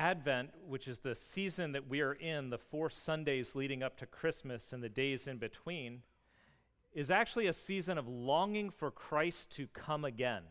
Advent, 0.00 0.48
which 0.66 0.88
is 0.88 1.00
the 1.00 1.14
season 1.14 1.72
that 1.72 1.86
we 1.86 2.00
are 2.00 2.14
in, 2.14 2.48
the 2.48 2.56
four 2.56 2.88
Sundays 2.88 3.54
leading 3.54 3.82
up 3.82 3.98
to 3.98 4.06
Christmas 4.06 4.72
and 4.72 4.82
the 4.82 4.88
days 4.88 5.26
in 5.26 5.36
between, 5.36 6.00
is 6.94 7.10
actually 7.10 7.48
a 7.48 7.52
season 7.52 7.98
of 7.98 8.08
longing 8.08 8.70
for 8.70 8.90
Christ 8.90 9.50
to 9.56 9.66
come 9.66 10.06
again. 10.06 10.44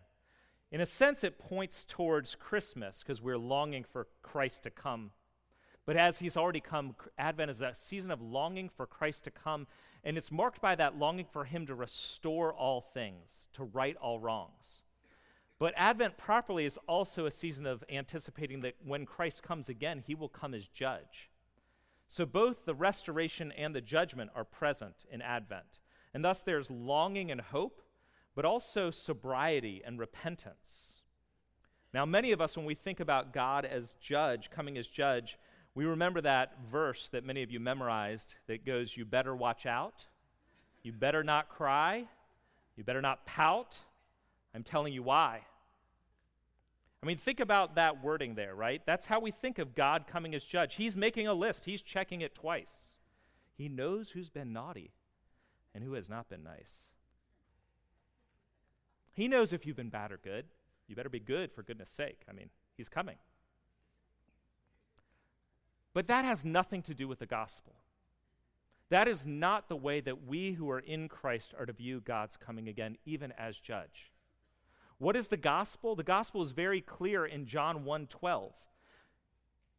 In 0.71 0.81
a 0.81 0.85
sense, 0.85 1.23
it 1.23 1.39
points 1.39 1.83
towards 1.83 2.35
Christmas 2.35 2.99
because 2.99 3.23
we're 3.23 3.39
longing 3.39 3.83
for 3.83 4.05
Christ 4.21 4.61
to 4.63 4.69
come. 4.69 5.09
But 5.83 5.97
as 5.97 6.19
he's 6.19 6.37
already 6.37 6.61
come, 6.61 6.95
Advent 7.17 7.49
is 7.49 7.59
a 7.59 7.73
season 7.73 8.11
of 8.11 8.21
longing 8.21 8.69
for 8.69 8.85
Christ 8.85 9.23
to 9.23 9.31
come, 9.31 9.65
and 10.03 10.15
it's 10.15 10.31
marked 10.31 10.61
by 10.61 10.75
that 10.75 10.99
longing 10.99 11.25
for 11.25 11.45
him 11.45 11.65
to 11.65 11.73
restore 11.73 12.53
all 12.53 12.81
things, 12.81 13.47
to 13.53 13.63
right 13.63 13.97
all 13.97 14.19
wrongs. 14.19 14.83
But 15.59 15.73
Advent 15.75 16.17
properly 16.17 16.65
is 16.65 16.79
also 16.87 17.25
a 17.25 17.31
season 17.31 17.65
of 17.65 17.83
anticipating 17.89 18.61
that 18.61 18.75
when 18.83 19.05
Christ 19.05 19.43
comes 19.43 19.67
again, 19.67 20.03
he 20.07 20.15
will 20.15 20.29
come 20.29 20.53
as 20.53 20.67
judge. 20.67 21.29
So 22.07 22.25
both 22.25 22.65
the 22.65 22.73
restoration 22.73 23.51
and 23.51 23.75
the 23.75 23.81
judgment 23.81 24.31
are 24.35 24.45
present 24.45 25.05
in 25.11 25.21
Advent. 25.21 25.79
And 26.13 26.23
thus 26.23 26.41
there's 26.41 26.71
longing 26.71 27.29
and 27.29 27.41
hope, 27.41 27.81
but 28.35 28.45
also 28.45 28.89
sobriety 28.89 29.81
and 29.85 29.99
repentance. 29.99 31.01
Now, 31.93 32.05
many 32.05 32.31
of 32.31 32.39
us, 32.39 32.55
when 32.55 32.65
we 32.65 32.75
think 32.75 32.99
about 32.99 33.33
God 33.33 33.65
as 33.65 33.95
judge, 33.99 34.49
coming 34.49 34.77
as 34.77 34.87
judge, 34.87 35.37
we 35.75 35.85
remember 35.85 36.21
that 36.21 36.57
verse 36.71 37.09
that 37.09 37.25
many 37.25 37.43
of 37.43 37.51
you 37.51 37.59
memorized 37.59 38.35
that 38.47 38.65
goes, 38.65 38.95
You 38.95 39.05
better 39.05 39.35
watch 39.35 39.65
out, 39.65 40.05
you 40.83 40.93
better 40.93 41.23
not 41.23 41.49
cry, 41.49 42.05
you 42.75 42.83
better 42.83 43.01
not 43.01 43.25
pout. 43.25 43.77
I'm 44.55 44.63
telling 44.63 44.93
you 44.93 45.03
why. 45.03 45.41
I 47.01 47.05
mean, 47.05 47.17
think 47.17 47.39
about 47.39 47.75
that 47.75 48.03
wording 48.03 48.35
there, 48.35 48.53
right? 48.53 48.81
That's 48.85 49.05
how 49.05 49.19
we 49.19 49.31
think 49.31 49.57
of 49.57 49.73
God 49.73 50.05
coming 50.05 50.35
as 50.35 50.43
judge. 50.43 50.75
He's 50.75 50.97
making 50.97 51.27
a 51.27 51.33
list, 51.33 51.65
He's 51.65 51.81
checking 51.81 52.21
it 52.21 52.35
twice. 52.35 52.97
He 53.55 53.69
knows 53.69 54.11
who's 54.11 54.29
been 54.29 54.53
naughty 54.53 54.91
and 55.73 55.83
who 55.83 55.93
has 55.93 56.09
not 56.09 56.29
been 56.29 56.43
nice. 56.43 56.89
He 59.13 59.27
knows 59.27 59.51
if 59.53 59.65
you've 59.65 59.75
been 59.75 59.89
bad 59.89 60.11
or 60.11 60.17
good. 60.17 60.45
You 60.87 60.95
better 60.95 61.09
be 61.09 61.19
good 61.19 61.51
for 61.51 61.61
goodness 61.61 61.89
sake. 61.89 62.21
I 62.29 62.33
mean, 62.33 62.49
He's 62.75 62.89
coming. 62.89 63.17
But 65.93 66.07
that 66.07 66.25
has 66.25 66.45
nothing 66.45 66.81
to 66.83 66.93
do 66.93 67.07
with 67.07 67.19
the 67.19 67.25
gospel. 67.25 67.75
That 68.89 69.07
is 69.07 69.25
not 69.25 69.69
the 69.69 69.75
way 69.75 70.01
that 70.01 70.25
we 70.25 70.53
who 70.53 70.69
are 70.69 70.79
in 70.79 71.07
Christ 71.07 71.53
are 71.57 71.65
to 71.65 71.73
view 71.73 72.01
God's 72.01 72.37
coming 72.37 72.67
again, 72.67 72.97
even 73.05 73.33
as 73.37 73.57
judge. 73.57 74.08
What 74.99 75.15
is 75.15 75.29
the 75.29 75.37
gospel? 75.37 75.95
The 75.95 76.03
gospel 76.03 76.41
is 76.41 76.51
very 76.51 76.81
clear 76.81 77.25
in 77.25 77.45
John 77.45 77.83
1:12. 77.83 78.53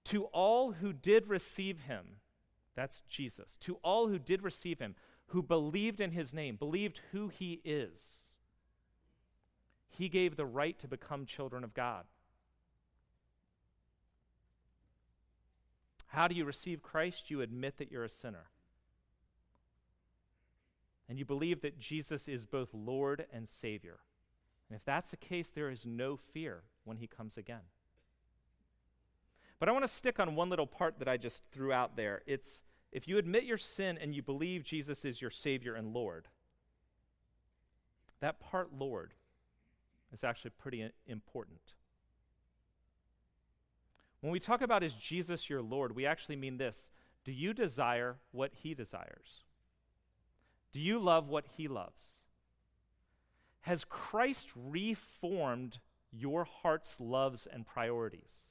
To 0.05 0.25
all 0.25 0.73
who 0.73 0.93
did 0.93 1.29
receive 1.29 1.81
him, 1.81 2.21
that's 2.75 3.03
Jesus. 3.03 3.57
To 3.59 3.77
all 3.77 4.09
who 4.09 4.19
did 4.19 4.43
receive 4.43 4.79
him, 4.79 4.97
who 5.27 5.43
believed 5.43 6.01
in 6.01 6.13
his 6.13 6.33
name, 6.33 6.57
believed 6.57 7.03
who 7.13 7.29
he 7.29 7.61
is, 7.65 8.31
he 9.89 10.09
gave 10.09 10.37
the 10.37 10.47
right 10.47 10.79
to 10.79 10.89
become 10.89 11.27
children 11.27 11.63
of 11.63 11.75
God. 11.75 12.07
How 16.07 16.27
do 16.27 16.35
you 16.35 16.47
receive 16.47 16.83
Christ? 16.83 17.31
You 17.31 17.43
admit 17.43 17.77
that 17.77 17.93
you're 17.93 18.05
a 18.05 18.09
sinner. 18.09 18.51
And 21.09 21.19
you 21.19 21.25
believe 21.25 21.61
that 21.61 21.79
Jesus 21.79 22.27
is 22.27 22.47
both 22.47 22.73
Lord 22.73 23.27
and 23.33 23.47
Savior. 23.47 24.01
And 24.71 24.77
if 24.77 24.85
that's 24.85 25.11
the 25.11 25.17
case, 25.17 25.51
there 25.51 25.69
is 25.69 25.85
no 25.85 26.17
fear 26.17 26.63
when 26.85 26.99
he 26.99 27.09
comes 27.09 27.37
again. 27.37 27.67
But 29.59 29.69
I 29.69 29.73
want 29.73 29.85
to 29.85 29.91
stick 29.91 30.21
on 30.21 30.37
one 30.37 30.49
little 30.49 30.67
part 30.67 31.01
that 31.01 31.09
I 31.09 31.17
just 31.17 31.43
threw 31.53 31.73
out 31.73 31.97
there. 31.97 32.23
It's 32.27 32.63
if 32.93 33.09
you 33.09 33.19
admit 33.19 33.45
your 33.45 33.59
sin 33.59 33.99
and 34.01 34.15
you 34.15 34.23
believe 34.23 34.63
Jesus 34.63 35.05
is 35.05 35.21
your 35.21 35.31
Savior 35.31 35.75
and 35.75 35.93
Lord, 35.93 36.29
that 38.21 38.41
part, 38.41 38.71
Lord, 38.77 39.15
is 40.13 40.25
actually 40.25 40.53
pretty 40.59 40.89
important. 41.07 41.75
When 44.21 44.33
we 44.33 44.41
talk 44.41 44.61
about 44.61 44.83
is 44.83 44.93
Jesus 44.95 45.49
your 45.49 45.63
Lord, 45.63 45.95
we 45.97 46.07
actually 46.07 46.37
mean 46.37 46.59
this 46.59 46.91
Do 47.25 47.33
you 47.33 47.53
desire 47.53 48.17
what 48.31 48.53
he 48.55 48.75
desires? 48.75 49.45
Do 50.73 50.81
you 50.81 50.99
love 50.99 51.29
what 51.29 51.45
he 51.57 51.69
loves? 51.69 52.20
Has 53.63 53.85
Christ 53.85 54.51
reformed 54.55 55.79
your 56.13 56.45
heart's 56.45 56.99
loves 56.99 57.47
and 57.47 57.67
priorities? 57.67 58.51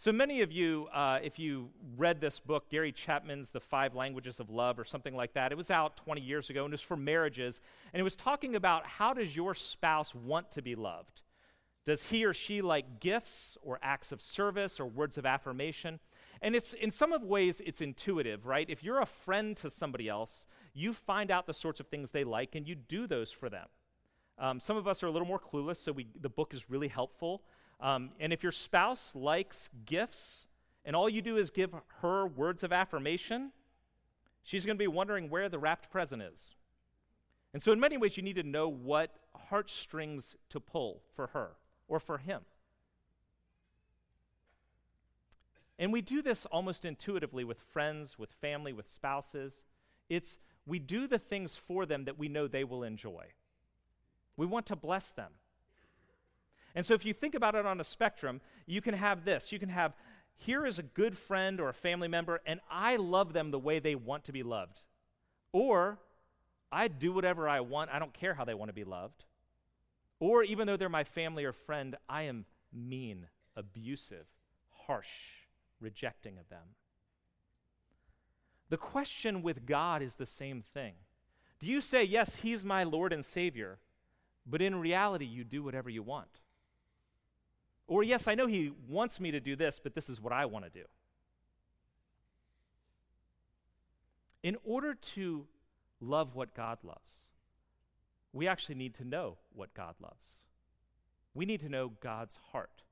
So 0.00 0.12
many 0.12 0.40
of 0.40 0.50
you, 0.50 0.88
uh, 0.94 1.18
if 1.22 1.38
you 1.38 1.68
read 1.98 2.22
this 2.22 2.40
book, 2.40 2.70
Gary 2.70 2.90
Chapman's 2.90 3.50
The 3.50 3.60
Five 3.60 3.94
Languages 3.94 4.40
of 4.40 4.48
Love 4.48 4.78
or 4.78 4.84
something 4.86 5.14
like 5.14 5.34
that, 5.34 5.52
it 5.52 5.56
was 5.56 5.70
out 5.70 5.98
20 5.98 6.22
years 6.22 6.48
ago 6.48 6.64
and 6.64 6.72
it 6.72 6.74
was 6.74 6.80
for 6.80 6.96
marriages. 6.96 7.60
And 7.92 8.00
it 8.00 8.02
was 8.02 8.16
talking 8.16 8.54
about 8.56 8.86
how 8.86 9.12
does 9.12 9.36
your 9.36 9.54
spouse 9.54 10.14
want 10.14 10.52
to 10.52 10.62
be 10.62 10.74
loved? 10.74 11.20
Does 11.90 12.04
he 12.04 12.24
or 12.24 12.32
she 12.32 12.62
like 12.62 13.00
gifts 13.00 13.58
or 13.62 13.80
acts 13.82 14.12
of 14.12 14.22
service 14.22 14.78
or 14.78 14.86
words 14.86 15.18
of 15.18 15.26
affirmation? 15.26 15.98
And 16.40 16.54
it's 16.54 16.72
in 16.72 16.92
some 16.92 17.12
of 17.12 17.24
ways 17.24 17.60
it's 17.66 17.80
intuitive, 17.80 18.46
right? 18.46 18.64
If 18.70 18.84
you're 18.84 19.00
a 19.00 19.06
friend 19.06 19.56
to 19.56 19.68
somebody 19.70 20.08
else, 20.08 20.46
you 20.72 20.92
find 20.92 21.32
out 21.32 21.48
the 21.48 21.52
sorts 21.52 21.80
of 21.80 21.88
things 21.88 22.12
they 22.12 22.22
like 22.22 22.54
and 22.54 22.64
you 22.64 22.76
do 22.76 23.08
those 23.08 23.32
for 23.32 23.50
them. 23.50 23.66
Um, 24.38 24.60
some 24.60 24.76
of 24.76 24.86
us 24.86 25.02
are 25.02 25.08
a 25.08 25.10
little 25.10 25.26
more 25.26 25.40
clueless, 25.40 25.78
so 25.78 25.90
we, 25.90 26.06
the 26.20 26.28
book 26.28 26.54
is 26.54 26.70
really 26.70 26.86
helpful. 26.86 27.42
Um, 27.80 28.10
and 28.20 28.32
if 28.32 28.44
your 28.44 28.52
spouse 28.52 29.16
likes 29.16 29.68
gifts 29.84 30.46
and 30.84 30.94
all 30.94 31.08
you 31.08 31.22
do 31.22 31.38
is 31.38 31.50
give 31.50 31.74
her 32.02 32.24
words 32.24 32.62
of 32.62 32.72
affirmation, 32.72 33.50
she's 34.44 34.64
going 34.64 34.76
to 34.76 34.80
be 34.80 34.86
wondering 34.86 35.28
where 35.28 35.48
the 35.48 35.58
wrapped 35.58 35.90
present 35.90 36.22
is. 36.22 36.54
And 37.52 37.60
so, 37.60 37.72
in 37.72 37.80
many 37.80 37.96
ways, 37.96 38.16
you 38.16 38.22
need 38.22 38.36
to 38.36 38.44
know 38.44 38.68
what 38.68 39.16
heartstrings 39.34 40.36
to 40.50 40.60
pull 40.60 41.02
for 41.16 41.26
her 41.28 41.56
or 41.90 42.00
for 42.00 42.16
him. 42.16 42.40
And 45.78 45.92
we 45.92 46.00
do 46.00 46.22
this 46.22 46.46
almost 46.46 46.84
intuitively 46.84 47.44
with 47.44 47.58
friends, 47.58 48.18
with 48.18 48.30
family, 48.32 48.72
with 48.72 48.88
spouses. 48.88 49.64
It's 50.08 50.38
we 50.66 50.78
do 50.78 51.06
the 51.06 51.18
things 51.18 51.56
for 51.56 51.84
them 51.84 52.04
that 52.04 52.18
we 52.18 52.28
know 52.28 52.46
they 52.46 52.64
will 52.64 52.84
enjoy. 52.84 53.26
We 54.36 54.46
want 54.46 54.66
to 54.66 54.76
bless 54.76 55.10
them. 55.10 55.32
And 56.74 56.86
so 56.86 56.94
if 56.94 57.04
you 57.04 57.12
think 57.12 57.34
about 57.34 57.54
it 57.54 57.66
on 57.66 57.80
a 57.80 57.84
spectrum, 57.84 58.40
you 58.66 58.80
can 58.80 58.94
have 58.94 59.24
this. 59.24 59.52
You 59.52 59.58
can 59.58 59.70
have 59.70 59.94
here 60.36 60.64
is 60.64 60.78
a 60.78 60.82
good 60.82 61.18
friend 61.18 61.60
or 61.60 61.68
a 61.68 61.74
family 61.74 62.08
member, 62.08 62.40
and 62.46 62.60
I 62.70 62.96
love 62.96 63.32
them 63.32 63.50
the 63.50 63.58
way 63.58 63.78
they 63.78 63.94
want 63.94 64.24
to 64.24 64.32
be 64.32 64.42
loved. 64.42 64.80
Or 65.52 65.98
I 66.70 66.88
do 66.88 67.12
whatever 67.12 67.48
I 67.48 67.60
want, 67.60 67.90
I 67.90 67.98
don't 67.98 68.14
care 68.14 68.34
how 68.34 68.44
they 68.44 68.54
want 68.54 68.68
to 68.68 68.74
be 68.74 68.84
loved. 68.84 69.24
Or 70.20 70.44
even 70.44 70.66
though 70.66 70.76
they're 70.76 70.90
my 70.90 71.04
family 71.04 71.44
or 71.44 71.52
friend, 71.52 71.96
I 72.08 72.22
am 72.22 72.44
mean, 72.72 73.26
abusive, 73.56 74.26
harsh 74.86 75.08
rejecting 75.80 76.38
of 76.38 76.48
them. 76.50 76.76
The 78.68 78.76
question 78.76 79.42
with 79.42 79.66
God 79.66 80.02
is 80.02 80.14
the 80.14 80.26
same 80.26 80.62
thing. 80.62 80.92
Do 81.58 81.66
you 81.66 81.80
say, 81.80 82.04
Yes, 82.04 82.36
He's 82.36 82.64
my 82.64 82.84
Lord 82.84 83.12
and 83.12 83.24
Savior, 83.24 83.78
but 84.46 84.62
in 84.62 84.76
reality, 84.76 85.24
you 85.24 85.42
do 85.42 85.62
whatever 85.62 85.90
you 85.90 86.02
want? 86.02 86.40
Or, 87.88 88.04
Yes, 88.04 88.28
I 88.28 88.34
know 88.34 88.46
He 88.46 88.72
wants 88.88 89.20
me 89.20 89.30
to 89.30 89.40
do 89.40 89.56
this, 89.56 89.80
but 89.82 89.94
this 89.94 90.08
is 90.08 90.20
what 90.20 90.32
I 90.32 90.44
want 90.44 90.66
to 90.66 90.70
do. 90.70 90.84
In 94.42 94.56
order 94.64 94.94
to 94.94 95.46
love 96.00 96.34
what 96.34 96.54
God 96.54 96.78
loves, 96.84 97.29
we 98.32 98.46
actually 98.46 98.76
need 98.76 98.94
to 98.94 99.04
know 99.04 99.38
what 99.54 99.74
God 99.74 99.94
loves. 100.00 100.42
We 101.34 101.46
need 101.46 101.60
to 101.60 101.68
know 101.68 101.92
God's 102.00 102.38
heart. 102.52 102.82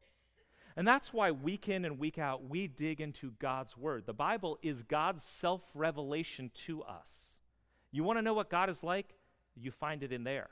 And 0.77 0.87
that's 0.87 1.13
why 1.13 1.33
week 1.33 1.69
in 1.69 1.85
and 1.85 1.99
week 1.99 2.19
out, 2.19 2.49
we 2.49 2.69
dig 2.69 3.01
into 3.01 3.33
God's 3.41 3.77
Word. 3.77 4.05
The 4.07 4.15
Bible 4.15 4.59
is 4.63 4.83
God's 4.83 5.25
self 5.25 5.63
revelation 5.75 6.51
to 6.67 6.83
us. 6.83 7.41
You 7.91 8.05
want 8.05 8.19
to 8.19 8.23
know 8.23 8.35
what 8.35 8.51
God 8.51 8.71
is 8.71 8.85
like? 8.85 9.17
You 9.57 9.71
find 9.73 10.03
it 10.03 10.13
in 10.13 10.25
there. 10.25 10.51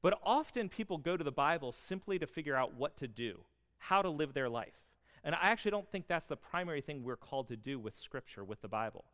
But 0.00 0.20
often 0.22 0.68
people 0.68 0.98
go 0.98 1.16
to 1.16 1.24
the 1.24 1.32
Bible 1.32 1.72
simply 1.72 2.18
to 2.20 2.26
figure 2.26 2.54
out 2.54 2.74
what 2.74 2.96
to 2.98 3.08
do, 3.08 3.40
how 3.78 4.02
to 4.02 4.10
live 4.10 4.34
their 4.34 4.48
life. 4.48 4.78
And 5.24 5.34
I 5.34 5.48
actually 5.48 5.72
don't 5.72 5.90
think 5.90 6.06
that's 6.06 6.28
the 6.28 6.36
primary 6.36 6.80
thing 6.80 7.02
we're 7.02 7.16
called 7.16 7.48
to 7.48 7.56
do 7.56 7.80
with 7.80 7.96
Scripture, 7.96 8.44
with 8.44 8.62
the 8.62 8.68
Bible. 8.68 9.04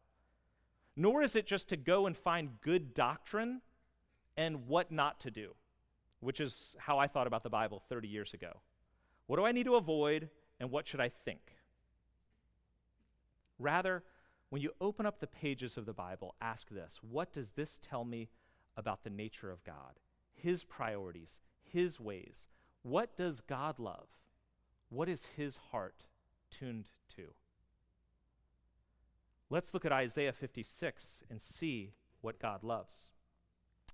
Nor 0.95 1.23
is 1.23 1.37
it 1.37 1.47
just 1.47 1.71
to 1.71 1.77
go 1.79 2.05
and 2.07 2.15
find 2.15 2.61
good 2.61 2.93
doctrine 2.93 3.63
and 4.37 4.67
what 4.67 4.91
not 4.91 5.21
to 5.21 5.31
do, 5.31 5.55
which 6.21 6.41
is 6.41 6.77
how 6.79 6.99
I 6.99 7.07
thought 7.07 7.27
about 7.27 7.43
the 7.43 7.51
Bible 7.51 7.83
30 7.89 8.09
years 8.09 8.35
ago. 8.35 8.61
What 9.27 9.37
do 9.37 9.45
I 9.45 9.53
need 9.53 9.65
to 9.65 9.77
avoid, 9.77 10.29
and 10.61 10.71
what 10.71 10.87
should 10.87 11.01
I 11.01 11.09
think? 11.09 11.41
Rather, 13.59 14.03
when 14.51 14.63
you 14.63 14.73
open 14.81 15.07
up 15.07 15.21
the 15.21 15.27
pages 15.27 15.77
of 15.77 15.87
the 15.87 15.93
Bible, 15.93 16.35
ask 16.41 16.69
this 16.69 16.99
What 17.03 17.33
does 17.33 17.53
this 17.53 17.79
tell 17.79 18.05
me 18.05 18.29
about 18.77 19.05
the 19.05 19.11
nature 19.11 19.51
of 19.51 19.65
God, 19.65 20.01
His 20.35 20.65
priorities, 20.65 21.41
His 21.63 22.01
ways? 22.01 22.49
What 22.83 23.17
does 23.17 23.41
God 23.41 23.79
love? 23.79 24.09
What 24.89 25.09
is 25.09 25.27
his 25.37 25.57
heart 25.71 26.05
tuned 26.51 26.87
to? 27.17 27.35
Let's 29.49 29.73
look 29.73 29.85
at 29.85 29.93
Isaiah 29.93 30.33
56 30.33 31.23
and 31.31 31.41
see 31.41 31.95
what 32.21 32.39
God 32.39 32.63
loves. 32.63 33.12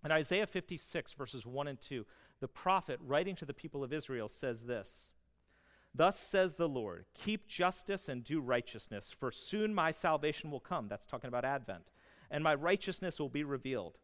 In 0.04 0.12
Isaiah 0.12 0.46
56, 0.46 1.12
verses 1.14 1.44
1 1.44 1.68
and 1.68 1.80
2, 1.80 2.06
the 2.40 2.48
prophet, 2.48 3.00
writing 3.04 3.34
to 3.36 3.44
the 3.44 3.54
people 3.54 3.82
of 3.82 3.92
Israel, 3.92 4.28
says 4.28 4.64
this 4.64 5.12
Thus 5.94 6.18
says 6.18 6.54
the 6.54 6.68
Lord, 6.68 7.06
keep 7.14 7.48
justice 7.48 8.08
and 8.08 8.22
do 8.22 8.40
righteousness, 8.40 9.14
for 9.18 9.32
soon 9.32 9.74
my 9.74 9.90
salvation 9.90 10.50
will 10.50 10.60
come. 10.60 10.88
That's 10.88 11.06
talking 11.06 11.28
about 11.28 11.44
Advent. 11.44 11.90
And 12.30 12.44
my 12.44 12.54
righteousness 12.54 13.18
will 13.18 13.30
be 13.30 13.42
revealed. 13.42 13.98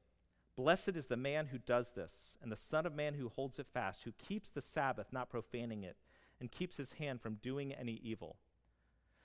Blessed 0.56 0.90
is 0.90 1.06
the 1.06 1.16
man 1.16 1.46
who 1.46 1.58
does 1.58 1.92
this, 1.92 2.38
and 2.40 2.50
the 2.50 2.56
Son 2.56 2.86
of 2.86 2.94
Man 2.94 3.14
who 3.14 3.28
holds 3.28 3.58
it 3.58 3.66
fast, 3.66 4.04
who 4.04 4.12
keeps 4.12 4.50
the 4.50 4.60
Sabbath, 4.60 5.08
not 5.12 5.28
profaning 5.28 5.82
it, 5.82 5.96
and 6.40 6.50
keeps 6.50 6.76
his 6.76 6.92
hand 6.92 7.20
from 7.20 7.38
doing 7.42 7.72
any 7.72 8.00
evil. 8.04 8.36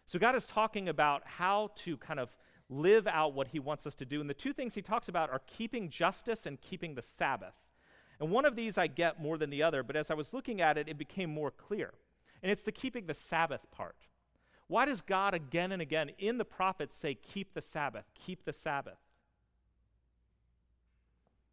So 0.06 0.18
God 0.18 0.36
is 0.36 0.48
talking 0.48 0.90
about 0.90 1.22
how 1.26 1.70
to 1.78 1.98
kind 1.98 2.20
of 2.20 2.36
live 2.70 3.08
out 3.08 3.34
what 3.34 3.50
he 3.50 3.60
wants 3.60 3.88
us 3.88 3.96
to 3.96 4.06
do. 4.06 4.22
And 4.22 4.30
the 4.30 4.34
two 4.34 4.54
things 4.54 4.76
he 4.76 4.82
talks 4.82 5.10
about 5.10 5.30
are 5.30 5.42
keeping 5.48 5.90
justice 5.90 6.46
and 6.46 6.62
keeping 6.62 6.96
the 6.96 7.02
Sabbath. 7.02 7.56
And 8.20 8.32
one 8.32 8.46
of 8.46 8.56
these 8.56 8.78
I 8.78 8.88
get 8.88 9.22
more 9.22 9.38
than 9.38 9.50
the 9.50 9.64
other, 9.64 9.82
but 9.82 9.96
as 9.96 10.12
I 10.12 10.14
was 10.14 10.34
looking 10.34 10.62
at 10.62 10.78
it, 10.78 10.88
it 10.88 10.98
became 10.98 11.30
more 11.30 11.52
clear 11.52 11.94
and 12.42 12.52
it's 12.52 12.64
the 12.64 12.72
keeping 12.72 13.06
the 13.06 13.14
Sabbath 13.14 13.70
part. 13.72 13.96
Why 14.68 14.86
does 14.86 15.02
God 15.02 15.34
again 15.34 15.72
and 15.72 15.82
again 15.82 16.12
in 16.18 16.38
the 16.38 16.46
prophets 16.46 16.96
say, 16.96 17.16
keep 17.16 17.54
the 17.54 17.62
Sabbath, 17.62 18.06
keep 18.14 18.46
the 18.46 18.54
Sabbath? 18.54 19.00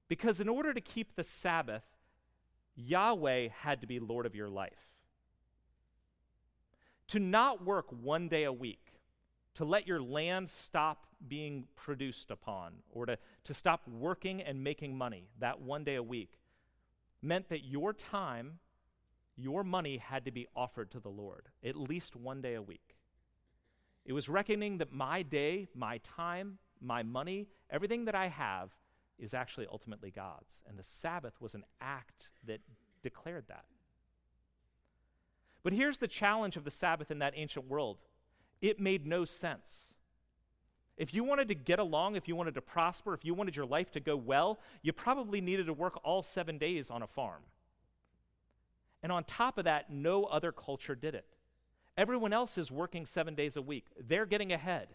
Because 0.09 0.39
in 0.39 0.49
order 0.49 0.73
to 0.73 0.81
keep 0.81 1.17
the 1.17 1.25
Sabbath, 1.25 1.83
Yahweh 2.77 3.49
had 3.61 3.81
to 3.81 3.87
be 3.87 3.99
Lord 3.99 4.27
of 4.27 4.35
your 4.35 4.49
life. 4.49 4.91
To 7.09 7.19
not 7.19 7.65
work 7.65 7.87
one 7.91 8.29
day 8.29 8.45
a 8.45 8.53
week, 8.53 8.86
to 9.57 9.65
let 9.65 9.87
your 9.87 10.01
land 10.01 10.49
stop 10.49 11.07
being 11.29 11.65
produced 11.77 12.31
upon, 12.31 12.75
or 12.91 13.07
to, 13.07 13.19
to 13.45 13.55
stop 13.55 13.89
working 13.89 14.41
and 14.41 14.63
making 14.63 14.97
money 14.97 15.29
that 15.41 15.61
one 15.61 15.83
day 15.83 15.97
a 15.97 16.03
week, 16.03 16.39
meant 17.23 17.49
that 17.49 17.65
your 17.65 17.93
time 17.93 18.59
your 19.37 19.63
money 19.63 19.99
had 19.99 20.25
to 20.25 20.31
be 20.31 20.47
offered 20.57 20.91
to 20.91 21.01
the 21.01 21.11
Lord 21.11 21.49
at 21.63 21.77
least 21.77 22.17
one 22.17 22.41
day 22.41 22.55
a 22.55 22.63
week. 22.63 22.97
It 24.05 24.13
was 24.13 24.29
reckoning 24.29 24.79
that 24.79 24.93
my 24.93 25.23
day, 25.23 25.69
my 25.75 25.99
time, 25.99 26.59
my 26.81 27.03
money, 27.03 27.49
everything 27.71 28.05
that 28.07 28.15
I 28.15 28.29
have 28.29 28.71
is 29.19 29.35
actually 29.35 29.67
ultimately 29.71 30.11
God's. 30.11 30.63
And 30.67 30.79
the 30.79 30.85
Sabbath 30.85 31.41
was 31.41 31.55
an 31.55 31.65
act 31.81 32.31
that 32.47 32.61
declared 33.03 33.45
that. 33.49 33.65
But 35.63 35.73
here's 35.73 35.99
the 35.99 36.09
challenge 36.09 36.57
of 36.57 36.65
the 36.65 36.71
Sabbath 36.71 37.11
in 37.11 37.19
that 37.19 37.35
ancient 37.37 37.67
world 37.67 37.99
it 38.61 38.81
made 38.81 39.07
no 39.07 39.25
sense. 39.25 39.95
If 40.97 41.13
you 41.13 41.25
wanted 41.25 41.49
to 41.49 41.55
get 41.55 41.79
along, 41.79 42.17
if 42.17 42.27
you 42.27 42.35
wanted 42.37 42.55
to 42.55 42.63
prosper, 42.63 43.13
if 43.13 43.25
you 43.25 43.35
wanted 43.35 43.55
your 43.55 43.67
life 43.67 43.91
to 43.93 44.01
go 44.01 44.17
well, 44.17 44.59
you 44.83 44.93
probably 44.93 45.41
needed 45.41 45.67
to 45.67 45.75
work 45.75 46.01
all 46.03 46.23
seven 46.23 46.57
days 46.57 46.91
on 46.91 47.03
a 47.03 47.07
farm. 47.07 47.43
And 49.03 49.13
on 49.13 49.25
top 49.25 49.59
of 49.59 49.65
that, 49.65 49.91
no 49.91 50.25
other 50.25 50.53
culture 50.53 50.95
did 50.95 51.15
it. 51.15 51.27
Everyone 51.97 52.33
else 52.33 52.59
is 52.59 52.71
working 52.71 53.07
seven 53.07 53.35
days 53.35 53.57
a 53.57 53.63
week, 53.63 53.87
they're 53.99 54.27
getting 54.27 54.53
ahead. 54.53 54.89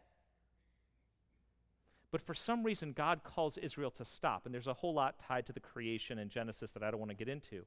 But 2.12 2.22
for 2.22 2.34
some 2.34 2.64
reason, 2.64 2.92
God 2.92 3.24
calls 3.24 3.58
Israel 3.58 3.90
to 3.92 4.04
stop. 4.04 4.46
And 4.46 4.54
there's 4.54 4.68
a 4.68 4.74
whole 4.74 4.94
lot 4.94 5.18
tied 5.18 5.46
to 5.46 5.54
the 5.54 5.62
creation 5.62 6.20
in 6.20 6.28
Genesis 6.28 6.74
that 6.74 6.84
I 6.84 6.92
don't 6.92 7.00
want 7.00 7.10
to 7.12 7.16
get 7.16 7.30
into. 7.30 7.66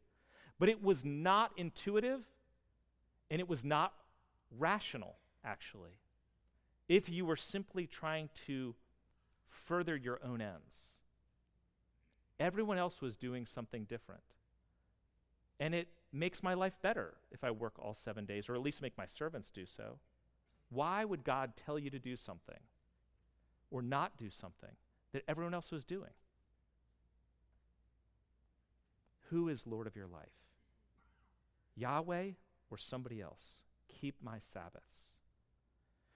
But 0.58 0.69
it 0.69 0.82
was 0.82 1.05
not 1.05 1.52
intuitive 1.56 2.20
and 3.31 3.41
it 3.41 3.49
was 3.49 3.64
not 3.64 3.94
rational, 4.58 5.17
actually. 5.44 5.99
If 6.88 7.08
you 7.08 7.25
were 7.25 7.37
simply 7.37 7.87
trying 7.87 8.29
to 8.46 8.75
further 9.49 9.96
your 9.96 10.20
own 10.25 10.41
ends, 10.41 11.00
everyone 12.38 12.79
else 12.79 13.00
was 13.00 13.17
doing 13.17 13.46
something 13.46 13.85
different. 13.85 14.23
And 15.61 15.75
it 15.75 15.88
makes 16.12 16.43
my 16.43 16.55
life 16.55 16.75
better 16.82 17.14
if 17.31 17.44
I 17.44 17.50
work 17.50 17.75
all 17.79 17.94
seven 17.94 18.25
days, 18.25 18.49
or 18.49 18.55
at 18.55 18.62
least 18.62 18.82
make 18.82 18.99
my 18.99 19.06
servants 19.06 19.50
do 19.50 19.67
so. 19.67 19.99
Why 20.70 21.05
would 21.05 21.25
God 21.25 21.52
tell 21.56 21.79
you 21.79 21.91
to 21.91 21.99
do 21.99 22.17
something 22.17 22.61
or 23.70 23.82
not 23.82 24.17
do 24.19 24.31
something 24.31 24.76
that 25.12 25.25
everyone 25.29 25.55
else 25.55 25.70
was 25.70 25.85
doing? 25.85 26.11
Who 29.31 29.49
is 29.49 29.67
Lord 29.67 29.87
of 29.87 29.96
your 29.96 30.06
life? 30.06 30.29
Yahweh 31.76 32.31
or 32.70 32.79
somebody 32.79 33.20
else? 33.20 33.62
Keep 33.88 34.17
my 34.23 34.38
Sabbaths. 34.38 35.13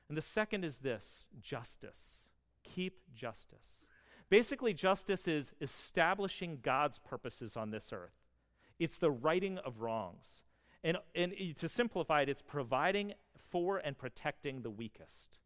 And 0.08 0.16
the 0.16 0.22
second 0.22 0.64
is 0.64 0.78
this 0.78 1.26
justice. 1.40 2.28
Keep 2.62 3.14
justice. 3.14 3.86
Basically, 4.30 4.74
justice 4.74 5.26
is 5.28 5.52
establishing 5.60 6.58
God's 6.62 6.98
purposes 6.98 7.56
on 7.56 7.70
this 7.70 7.92
earth. 7.92 8.14
It's 8.78 8.98
the 8.98 9.10
righting 9.10 9.58
of 9.58 9.80
wrongs. 9.80 10.42
And, 10.84 10.98
and 11.14 11.34
to 11.58 11.68
simplify 11.68 12.22
it, 12.22 12.28
it's 12.28 12.42
providing 12.42 13.14
for 13.50 13.78
and 13.78 13.96
protecting 13.98 14.62
the 14.62 14.70
weakest. 14.70 15.38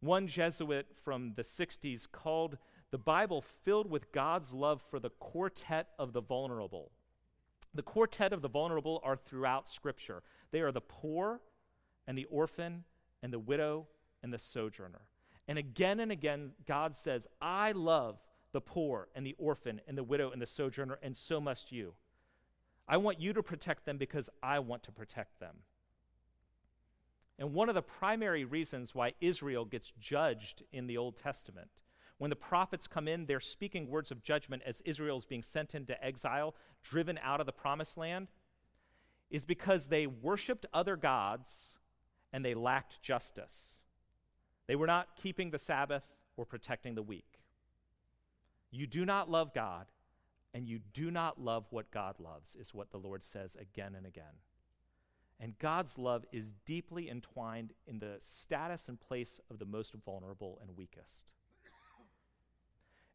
One 0.00 0.28
Jesuit 0.28 0.86
from 1.02 1.34
the 1.34 1.42
60s 1.42 2.10
called 2.10 2.58
the 2.90 2.98
Bible 2.98 3.42
filled 3.42 3.90
with 3.90 4.12
God's 4.12 4.52
love 4.52 4.80
for 4.80 5.00
the 5.00 5.10
quartet 5.10 5.88
of 5.98 6.12
the 6.12 6.20
vulnerable. 6.20 6.92
The 7.74 7.82
quartet 7.82 8.32
of 8.32 8.42
the 8.42 8.48
vulnerable 8.48 9.00
are 9.02 9.16
throughout 9.16 9.68
Scripture. 9.68 10.22
They 10.52 10.60
are 10.60 10.72
the 10.72 10.80
poor 10.80 11.40
and 12.06 12.16
the 12.16 12.26
orphan 12.26 12.84
and 13.22 13.32
the 13.32 13.38
widow 13.38 13.86
and 14.22 14.32
the 14.32 14.38
sojourner. 14.38 15.02
And 15.48 15.58
again 15.58 16.00
and 16.00 16.10
again, 16.10 16.52
God 16.66 16.94
says, 16.94 17.26
I 17.40 17.72
love 17.72 18.18
the 18.52 18.60
poor 18.60 19.08
and 19.14 19.26
the 19.26 19.36
orphan 19.38 19.80
and 19.86 19.96
the 19.96 20.04
widow 20.04 20.30
and 20.30 20.40
the 20.40 20.46
sojourner, 20.46 20.98
and 21.02 21.16
so 21.16 21.40
must 21.40 21.72
you. 21.72 21.94
I 22.88 22.96
want 22.96 23.20
you 23.20 23.32
to 23.32 23.42
protect 23.42 23.84
them 23.84 23.98
because 23.98 24.30
I 24.42 24.58
want 24.60 24.82
to 24.84 24.92
protect 24.92 25.40
them. 25.40 25.56
And 27.38 27.52
one 27.52 27.68
of 27.68 27.74
the 27.74 27.82
primary 27.82 28.44
reasons 28.44 28.94
why 28.94 29.12
Israel 29.20 29.64
gets 29.64 29.92
judged 30.00 30.62
in 30.72 30.86
the 30.86 30.96
Old 30.96 31.16
Testament, 31.16 31.82
when 32.18 32.30
the 32.30 32.36
prophets 32.36 32.86
come 32.86 33.08
in, 33.08 33.26
they're 33.26 33.40
speaking 33.40 33.90
words 33.90 34.10
of 34.10 34.22
judgment 34.22 34.62
as 34.64 34.80
Israel 34.82 35.18
is 35.18 35.26
being 35.26 35.42
sent 35.42 35.74
into 35.74 36.02
exile, 36.02 36.54
driven 36.82 37.18
out 37.22 37.40
of 37.40 37.46
the 37.46 37.52
promised 37.52 37.98
land, 37.98 38.28
is 39.30 39.44
because 39.44 39.86
they 39.86 40.06
worshiped 40.06 40.64
other 40.72 40.96
gods 40.96 41.75
and 42.36 42.44
they 42.44 42.52
lacked 42.52 43.00
justice. 43.00 43.76
They 44.66 44.76
were 44.76 44.86
not 44.86 45.16
keeping 45.16 45.52
the 45.52 45.58
Sabbath 45.58 46.02
or 46.36 46.44
protecting 46.44 46.94
the 46.94 47.02
weak. 47.02 47.40
You 48.70 48.86
do 48.86 49.06
not 49.06 49.30
love 49.30 49.54
God, 49.54 49.86
and 50.52 50.68
you 50.68 50.80
do 50.92 51.10
not 51.10 51.40
love 51.40 51.64
what 51.70 51.90
God 51.90 52.16
loves, 52.20 52.54
is 52.54 52.74
what 52.74 52.90
the 52.90 52.98
Lord 52.98 53.24
says 53.24 53.56
again 53.58 53.94
and 53.94 54.04
again. 54.04 54.42
And 55.40 55.58
God's 55.58 55.96
love 55.96 56.26
is 56.30 56.52
deeply 56.66 57.08
entwined 57.08 57.72
in 57.86 58.00
the 58.00 58.18
status 58.20 58.86
and 58.86 59.00
place 59.00 59.40
of 59.50 59.58
the 59.58 59.64
most 59.64 59.94
vulnerable 60.04 60.58
and 60.60 60.76
weakest. 60.76 61.32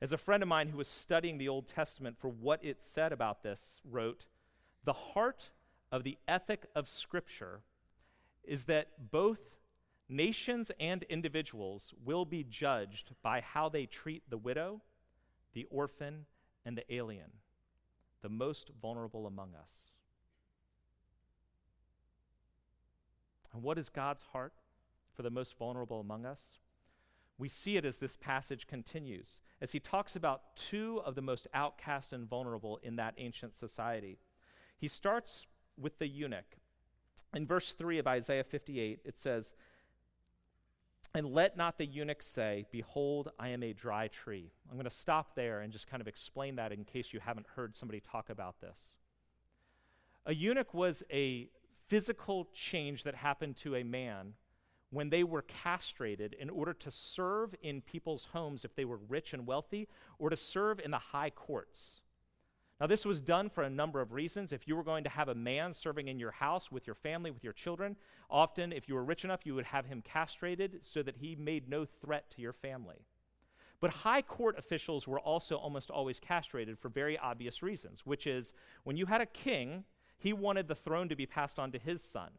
As 0.01 0.12
a 0.12 0.18
friend 0.18 0.42
of 0.42 0.50
mine 0.50 0.70
who 0.70 0.80
was 0.80 0.88
studying 0.88 1.38
the 1.38 1.48
Old 1.48 1.68
Testament 1.68 2.18
for 2.18 2.30
what 2.30 2.66
it 2.66 2.82
said 2.82 3.13
about 3.13 3.44
this 3.44 3.82
wrote, 3.86 4.25
The 4.84 4.94
heart 4.94 5.51
of 5.92 6.01
the 6.01 6.18
ethic 6.28 6.66
of 6.74 6.90
Scripture 6.90 7.62
is 8.43 8.65
that 8.65 9.12
both 9.12 9.39
nations 10.10 10.71
and 10.79 11.03
individuals 11.03 11.93
will 12.03 12.25
be 12.25 12.43
judged 12.43 13.12
by 13.21 13.41
how 13.41 13.69
they 13.69 13.86
treat 13.86 14.29
the 14.29 14.38
widow 14.38 14.81
the 15.53 15.67
orphan, 15.69 16.25
and 16.65 16.77
the 16.77 16.93
alien, 16.93 17.31
the 18.21 18.29
most 18.29 18.71
vulnerable 18.81 19.25
among 19.25 19.55
us. 19.55 19.71
And 23.53 23.63
what 23.63 23.77
is 23.77 23.89
God's 23.89 24.24
heart 24.33 24.53
for 25.13 25.24
the 25.24 25.29
most 25.29 25.57
vulnerable 25.57 26.00
among 26.00 26.25
us? 26.25 26.41
We 27.38 27.50
see 27.50 27.75
it 27.75 27.86
as 27.86 27.98
this 27.98 28.15
passage 28.15 28.67
continues, 28.67 29.41
as 29.60 29.71
he 29.71 29.79
talks 29.79 30.15
about 30.15 30.55
two 30.55 31.01
of 31.03 31.15
the 31.15 31.21
most 31.21 31.48
outcast 31.53 32.13
and 32.13 32.29
vulnerable 32.29 32.79
in 32.83 32.95
that 32.98 33.15
ancient 33.17 33.55
society. 33.55 34.19
He 34.77 34.88
starts 34.88 35.48
with 35.77 35.98
the 35.98 36.07
eunuch. 36.07 36.57
In 37.34 37.48
verse 37.48 37.74
3 37.74 38.00
of 38.00 38.08
Isaiah 38.08 38.44
58, 38.44 39.00
it 39.06 39.18
says, 39.18 39.54
and 41.14 41.28
let 41.28 41.58
not 41.58 41.78
the 41.78 41.86
eunuch 41.86 42.24
say, 42.24 42.66
Behold, 42.72 43.32
I 43.40 43.50
am 43.50 43.64
a 43.64 43.74
dry 43.74 44.08
tree. 44.08 44.52
I'm 44.70 44.76
going 44.76 44.86
to 44.86 44.90
stop 44.90 45.36
there 45.36 45.62
and 45.62 45.74
just 45.74 45.88
kind 45.88 46.00
of 46.00 46.08
explain 46.08 46.56
that 46.56 46.72
in 46.72 46.86
case 46.86 47.12
you 47.12 47.20
haven't 47.20 47.48
heard 47.56 47.76
somebody 47.76 48.00
talk 48.00 48.30
about 48.30 48.62
this. 48.62 48.96
A 50.26 50.34
eunuch 50.34 50.74
was 50.74 51.04
a 51.12 51.50
physical 51.88 52.48
change 52.54 53.04
that 53.04 53.16
happened 53.16 53.58
to 53.58 53.76
a 53.76 53.84
man 53.84 54.34
when 54.92 55.10
they 55.10 55.24
were 55.24 55.42
castrated 55.42 56.34
in 56.40 56.50
order 56.50 56.74
to 56.74 56.92
serve 56.92 57.56
in 57.62 57.82
people's 57.82 58.28
homes 58.34 58.64
if 58.64 58.76
they 58.76 58.86
were 58.86 59.00
rich 59.10 59.34
and 59.34 59.48
wealthy, 59.48 59.88
or 60.20 60.30
to 60.30 60.38
serve 60.38 60.80
in 60.80 60.92
the 60.92 60.98
high 60.98 61.30
courts. 61.30 62.00
Now, 62.82 62.88
this 62.88 63.06
was 63.06 63.22
done 63.22 63.48
for 63.48 63.64
a 63.64 63.70
number 63.70 64.02
of 64.02 64.12
reasons. 64.12 64.52
If 64.52 64.68
you 64.68 64.76
were 64.76 64.84
going 64.84 65.04
to 65.04 65.10
have 65.12 65.30
a 65.30 65.36
man 65.36 65.72
serving 65.72 66.08
in 66.08 66.18
your 66.18 66.32
house 66.32 66.72
with 66.72 66.88
your 66.88 66.96
family, 66.96 67.30
with 67.30 67.44
your 67.44 67.54
children, 67.54 67.96
often, 68.28 68.74
if 68.74 68.90
you 68.90 68.96
were 68.96 69.04
rich 69.04 69.24
enough, 69.24 69.42
you 69.46 69.54
would 69.54 69.66
have 69.66 69.86
him 69.86 70.02
castrated 70.02 70.80
so 70.82 71.04
that 71.04 71.18
he 71.18 71.36
made 71.36 71.70
no 71.70 71.86
threat 71.86 72.32
to 72.32 72.42
your 72.42 72.54
family. 72.54 73.06
But 73.82 73.92
high 73.92 74.24
court 74.24 74.58
officials 74.58 75.08
were 75.08 75.20
also 75.20 75.58
almost 75.58 75.92
always 75.92 76.20
castrated 76.20 76.80
for 76.80 76.90
very 76.90 77.20
obvious 77.20 77.62
reasons, 77.62 78.02
which 78.04 78.26
is 78.26 78.52
when 78.84 78.98
you 78.98 79.06
had 79.06 79.22
a 79.22 79.28
king, 79.28 79.84
he 80.18 80.34
wanted 80.34 80.68
the 80.68 80.74
throne 80.74 81.08
to 81.10 81.16
be 81.16 81.28
passed 81.28 81.60
on 81.60 81.72
to 81.74 81.78
his 81.78 82.02
son. 82.02 82.32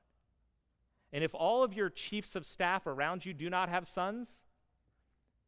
And 1.12 1.22
if 1.22 1.36
all 1.36 1.62
of 1.62 1.72
your 1.72 1.88
chiefs 1.88 2.34
of 2.34 2.44
staff 2.44 2.84
around 2.84 3.24
you 3.24 3.32
do 3.32 3.48
not 3.48 3.68
have 3.68 3.86
sons, 3.86 4.42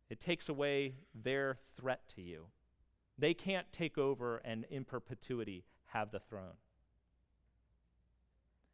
it 0.09 0.21
takes 0.21 0.49
away 0.49 0.95
their 1.13 1.59
threat 1.77 2.03
to 2.15 2.23
you. 2.23 2.47
They 3.19 3.35
can't 3.35 3.73
take 3.73 3.97
over 3.97 4.39
and 4.39 4.65
in 4.71 4.85
perpetuity 4.85 5.65
have 5.87 6.11
the 6.11 6.19
throne. 6.19 6.59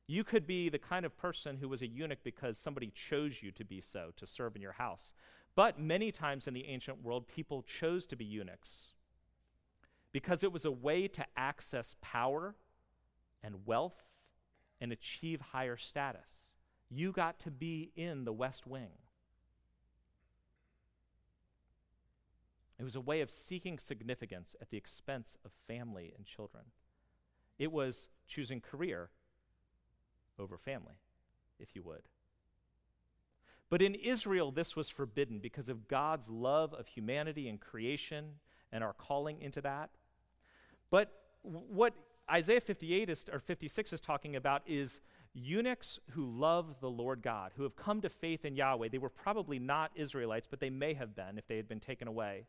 You 0.07 0.25
could 0.25 0.47
be 0.47 0.69
the 0.69 0.79
kind 0.79 1.07
of 1.07 1.17
person 1.17 1.59
who 1.59 1.69
was 1.69 1.83
a 1.83 1.87
eunuch 1.87 2.25
because 2.25 2.59
somebody 2.59 2.91
chose 2.95 3.43
you 3.43 3.53
to 3.53 3.65
be 3.65 3.81
so, 3.81 4.11
to 4.17 4.27
serve 4.27 4.57
in 4.57 4.63
your 4.63 4.73
house. 4.73 5.13
But 5.55 5.79
many 5.79 6.11
times 6.11 6.47
in 6.47 6.55
the 6.55 6.67
ancient 6.67 7.03
world, 7.03 7.29
people 7.29 7.63
chose 7.63 8.07
to 8.07 8.17
be 8.17 8.25
eunuchs 8.25 8.91
because 10.13 10.43
it 10.43 10.53
was 10.53 10.65
a 10.65 10.71
way 10.71 11.07
to 11.09 11.25
access 11.37 11.95
power 12.01 12.57
and 13.43 13.67
wealth 13.67 14.03
and 14.81 14.93
achieve 14.93 15.41
higher 15.41 15.77
status. 15.77 16.55
You 16.89 17.13
got 17.13 17.39
to 17.41 17.51
be 17.51 17.93
in 17.95 18.25
the 18.25 18.33
West 18.33 18.67
Wing. 18.67 18.91
It 22.81 22.85
was 22.85 22.97
a 22.97 23.01
way 23.01 23.21
of 23.21 23.31
seeking 23.31 23.79
significance 23.79 24.57
at 24.59 24.71
the 24.71 24.79
expense 24.79 25.37
of 25.45 25.51
family 25.69 26.15
and 26.17 26.25
children. 26.25 26.65
It 27.59 27.71
was 27.71 28.09
choosing 28.27 28.63
career 28.63 29.11
over 30.39 30.57
family, 30.57 30.95
if 31.59 31.77
you 31.77 31.83
would. 31.83 32.09
But 33.69 33.83
in 33.83 33.95
Israel, 33.95 34.51
this 34.51 34.77
was 34.77 34.89
forbidden 34.89 35.41
because 35.41 35.69
of 35.69 35.89
God's 35.89 36.31
love 36.31 36.73
of 36.73 36.87
humanity 36.87 37.51
and 37.51 37.61
creation 37.61 38.37
and 38.73 38.83
our 38.83 38.95
calling 38.95 39.43
into 39.43 39.61
that. 39.61 39.91
But 40.91 41.13
what 41.43 41.93
Isaiah 42.31 42.63
58 42.63 43.11
is, 43.11 43.27
or 43.31 43.41
56 43.41 43.93
is 43.93 44.01
talking 44.01 44.37
about 44.37 44.63
is 44.67 45.03
eunuchs 45.35 45.99
who 46.13 46.25
love 46.25 46.77
the 46.81 46.91
Lord 46.91 47.21
God, 47.21 47.53
who 47.57 47.63
have 47.65 47.77
come 47.77 48.01
to 48.01 48.09
faith 48.09 48.47
in 48.47 48.57
Yahweh. 48.57 48.89
They 48.89 48.97
were 48.97 49.11
probably 49.11 49.59
not 49.59 49.91
Israelites, 49.95 50.47
but 50.51 50.61
they 50.61 50.71
may 50.71 50.95
have 50.95 51.15
been 51.15 51.37
if 51.37 51.47
they 51.47 51.59
had 51.59 51.69
been 51.69 51.79
taken 51.79 52.09
away. 52.09 52.47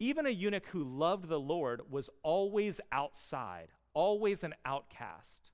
Even 0.00 0.26
a 0.26 0.30
eunuch 0.30 0.66
who 0.66 0.84
loved 0.84 1.28
the 1.28 1.40
Lord 1.40 1.90
was 1.90 2.08
always 2.22 2.80
outside, 2.92 3.68
always 3.94 4.44
an 4.44 4.54
outcast. 4.64 5.50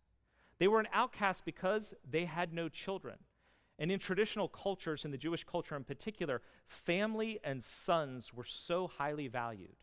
They 0.58 0.68
were 0.68 0.80
an 0.80 0.88
outcast 0.92 1.44
because 1.44 1.94
they 2.08 2.26
had 2.26 2.52
no 2.52 2.68
children. 2.68 3.16
And 3.78 3.90
in 3.90 3.98
traditional 3.98 4.48
cultures, 4.48 5.04
in 5.04 5.10
the 5.10 5.18
Jewish 5.18 5.44
culture 5.44 5.74
in 5.74 5.84
particular, 5.84 6.42
family 6.66 7.40
and 7.42 7.62
sons 7.62 8.32
were 8.32 8.44
so 8.44 8.86
highly 8.86 9.28
valued. 9.28 9.76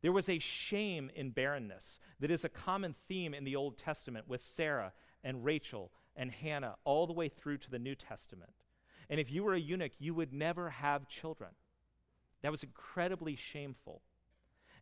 There 0.00 0.12
was 0.12 0.28
a 0.28 0.38
shame 0.38 1.10
in 1.14 1.30
barrenness 1.30 1.98
that 2.20 2.30
is 2.30 2.44
a 2.44 2.48
common 2.48 2.94
theme 3.08 3.34
in 3.34 3.44
the 3.44 3.56
Old 3.56 3.76
Testament 3.76 4.28
with 4.28 4.40
Sarah 4.40 4.92
and 5.24 5.44
Rachel 5.44 5.90
and 6.16 6.30
Hannah 6.30 6.76
all 6.84 7.06
the 7.06 7.12
way 7.12 7.28
through 7.28 7.58
to 7.58 7.70
the 7.70 7.78
New 7.78 7.94
Testament. 7.94 8.52
And 9.10 9.18
if 9.18 9.30
you 9.30 9.42
were 9.42 9.54
a 9.54 9.60
eunuch, 9.60 9.92
you 9.98 10.14
would 10.14 10.32
never 10.32 10.70
have 10.70 11.08
children. 11.08 11.50
That 12.42 12.50
was 12.50 12.62
incredibly 12.62 13.36
shameful. 13.36 14.02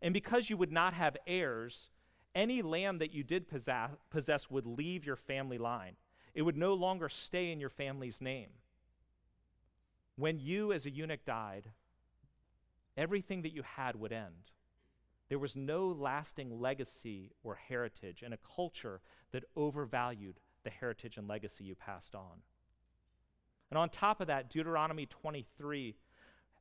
And 0.02 0.12
because 0.12 0.50
you 0.50 0.56
would 0.56 0.72
not 0.72 0.94
have 0.94 1.16
heirs, 1.26 1.90
any 2.34 2.60
land 2.62 3.00
that 3.00 3.14
you 3.14 3.22
did 3.22 3.48
possess, 3.48 3.90
possess 4.10 4.50
would 4.50 4.66
leave 4.66 5.06
your 5.06 5.16
family 5.16 5.58
line. 5.58 5.96
It 6.34 6.42
would 6.42 6.56
no 6.56 6.74
longer 6.74 7.08
stay 7.08 7.50
in 7.50 7.60
your 7.60 7.70
family's 7.70 8.20
name. 8.20 8.50
When 10.16 10.38
you, 10.38 10.72
as 10.72 10.84
a 10.84 10.90
eunuch, 10.90 11.24
died, 11.24 11.70
everything 12.96 13.42
that 13.42 13.54
you 13.54 13.62
had 13.62 13.96
would 13.96 14.12
end. 14.12 14.50
There 15.28 15.38
was 15.38 15.56
no 15.56 15.88
lasting 15.88 16.60
legacy 16.60 17.32
or 17.42 17.56
heritage 17.56 18.22
in 18.22 18.32
a 18.32 18.38
culture 18.54 19.00
that 19.32 19.44
overvalued 19.56 20.38
the 20.62 20.70
heritage 20.70 21.16
and 21.16 21.26
legacy 21.26 21.64
you 21.64 21.74
passed 21.74 22.14
on. 22.14 22.42
And 23.70 23.78
on 23.78 23.88
top 23.88 24.20
of 24.20 24.28
that, 24.28 24.50
Deuteronomy 24.50 25.06
23 25.06 25.96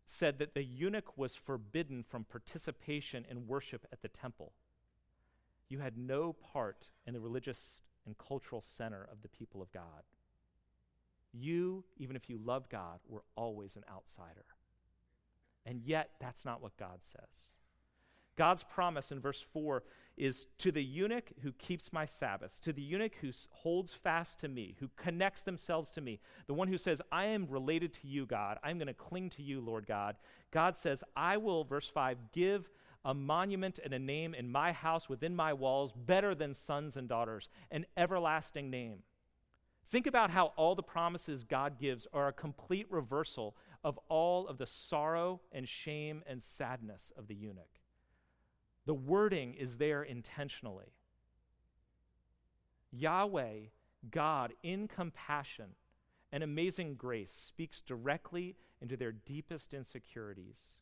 said 0.07 0.39
that 0.39 0.53
the 0.53 0.63
eunuch 0.63 1.17
was 1.17 1.35
forbidden 1.35 2.03
from 2.03 2.23
participation 2.23 3.25
in 3.29 3.47
worship 3.47 3.87
at 3.91 4.01
the 4.01 4.07
temple. 4.07 4.53
You 5.67 5.79
had 5.79 5.97
no 5.97 6.33
part 6.33 6.89
in 7.07 7.13
the 7.13 7.19
religious 7.19 7.81
and 8.05 8.17
cultural 8.17 8.61
center 8.61 9.07
of 9.11 9.21
the 9.21 9.29
people 9.29 9.61
of 9.61 9.71
God. 9.71 10.03
You, 11.33 11.83
even 11.97 12.15
if 12.15 12.29
you 12.29 12.37
loved 12.37 12.69
God, 12.69 12.99
were 13.07 13.23
always 13.35 13.75
an 13.75 13.83
outsider. 13.91 14.45
And 15.65 15.81
yet, 15.83 16.11
that's 16.19 16.45
not 16.45 16.61
what 16.61 16.77
God 16.77 16.99
says. 17.01 17.57
God's 18.35 18.63
promise 18.63 19.11
in 19.11 19.19
verse 19.19 19.43
4 19.53 19.83
is 20.17 20.47
to 20.59 20.71
the 20.71 20.83
eunuch 20.83 21.31
who 21.41 21.51
keeps 21.53 21.91
my 21.91 22.05
Sabbaths, 22.05 22.59
to 22.61 22.71
the 22.71 22.81
eunuch 22.81 23.15
who 23.21 23.31
holds 23.51 23.91
fast 23.91 24.39
to 24.39 24.47
me, 24.47 24.75
who 24.79 24.89
connects 24.95 25.41
themselves 25.41 25.91
to 25.91 26.01
me, 26.01 26.19
the 26.47 26.53
one 26.53 26.67
who 26.67 26.77
says, 26.77 27.01
I 27.11 27.25
am 27.25 27.47
related 27.49 27.93
to 27.95 28.07
you, 28.07 28.25
God. 28.25 28.57
I'm 28.63 28.77
going 28.77 28.87
to 28.87 28.93
cling 28.93 29.29
to 29.31 29.43
you, 29.43 29.59
Lord 29.59 29.85
God. 29.85 30.15
God 30.51 30.75
says, 30.75 31.03
I 31.15 31.37
will, 31.37 31.63
verse 31.63 31.89
5, 31.89 32.17
give 32.31 32.69
a 33.03 33.13
monument 33.13 33.79
and 33.83 33.93
a 33.93 33.99
name 33.99 34.33
in 34.33 34.49
my 34.49 34.71
house 34.71 35.09
within 35.09 35.35
my 35.35 35.53
walls 35.53 35.91
better 35.91 36.33
than 36.33 36.53
sons 36.53 36.95
and 36.95 37.07
daughters, 37.07 37.49
an 37.69 37.85
everlasting 37.97 38.69
name. 38.69 38.99
Think 39.91 40.07
about 40.07 40.31
how 40.31 40.53
all 40.55 40.75
the 40.75 40.81
promises 40.81 41.43
God 41.43 41.77
gives 41.79 42.07
are 42.11 42.27
a 42.27 42.33
complete 42.33 42.87
reversal 42.89 43.55
of 43.83 43.99
all 44.09 44.47
of 44.47 44.57
the 44.57 44.65
sorrow 44.65 45.41
and 45.51 45.69
shame 45.69 46.23
and 46.25 46.41
sadness 46.41 47.11
of 47.15 47.27
the 47.27 47.35
eunuch. 47.35 47.79
The 48.85 48.93
wording 48.93 49.53
is 49.55 49.77
there 49.77 50.03
intentionally. 50.03 50.93
Yahweh, 52.91 53.59
God, 54.11 54.53
in 54.61 54.87
compassion 54.87 55.71
and 56.31 56.43
amazing 56.43 56.95
grace, 56.95 57.31
speaks 57.31 57.81
directly 57.81 58.55
into 58.81 58.95
their 58.95 59.11
deepest 59.11 59.73
insecurities, 59.73 60.79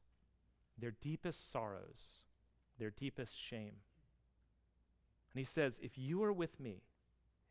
their 0.77 0.91
deepest 0.91 1.51
sorrows, 1.51 2.23
their 2.77 2.91
deepest 2.91 3.39
shame. 3.39 3.75
And 5.33 5.39
he 5.39 5.45
says, 5.45 5.79
If 5.81 5.97
you 5.97 6.23
are 6.23 6.33
with 6.33 6.59
me, 6.59 6.83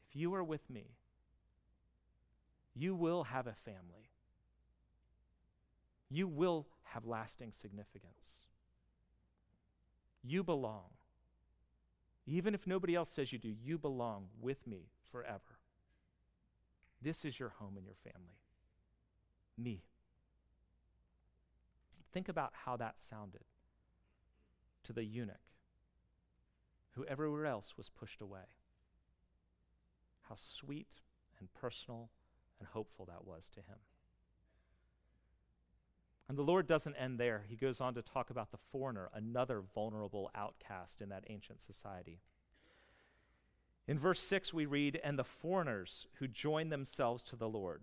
if 0.09 0.17
you 0.17 0.35
are 0.35 0.45
with 0.45 0.69
me, 0.69 0.97
you 2.75 2.95
will 2.95 3.25
have 3.25 3.47
a 3.47 3.55
family. 3.55 4.11
You 6.09 6.29
will 6.29 6.67
have 6.83 7.07
lasting 7.07 7.53
significance. 7.53 8.45
You 10.23 10.43
belong. 10.45 10.91
Even 12.26 12.55
if 12.55 12.67
nobody 12.67 12.95
else 12.95 13.11
says 13.11 13.33
you 13.33 13.38
do, 13.38 13.49
you 13.49 13.79
belong 13.79 14.29
with 14.41 14.67
me 14.67 14.91
forever. 15.11 15.59
This 17.00 17.25
is 17.25 17.41
your 17.41 17.50
home 17.50 17.76
and 17.76 17.85
your 17.85 17.97
family. 17.97 18.38
Me. 19.59 19.83
Think 22.12 22.29
about 22.29 22.52
how 22.64 22.76
that 22.76 23.00
sounded 23.00 23.45
to 24.85 24.93
the 24.93 25.05
eunuch 25.05 25.37
who 26.93 27.05
everywhere 27.07 27.47
else 27.47 27.75
was 27.76 27.88
pushed 27.88 28.21
away. 28.21 28.57
How 30.29 30.37
sweet 30.37 31.00
and 31.41 31.52
personal 31.55 32.11
and 32.59 32.69
hopeful 32.69 33.07
that 33.07 33.26
was 33.26 33.50
to 33.55 33.61
him. 33.61 33.79
And 36.33 36.39
the 36.39 36.45
Lord 36.45 36.67
doesn't 36.67 36.97
end 36.97 37.21
there. 37.21 37.45
He 37.47 37.57
goes 37.57 37.79
on 37.79 37.93
to 37.93 38.01
talk 38.01 38.31
about 38.31 38.53
the 38.53 38.57
foreigner, 38.57 39.11
another 39.12 39.61
vulnerable 39.75 40.31
outcast 40.35 41.03
in 41.03 41.11
that 41.11 41.25
ancient 41.29 41.61
society. 41.61 42.21
In 43.87 43.99
verse 43.99 44.19
6, 44.21 44.55
we 44.55 44.65
read, 44.65 44.99
And 45.05 45.19
the 45.19 45.25
foreigners 45.25 46.07
who 46.21 46.27
join 46.27 46.71
themselves 46.71 47.23
to 47.25 47.37
the 47.37 47.51
Lord, 47.51 47.83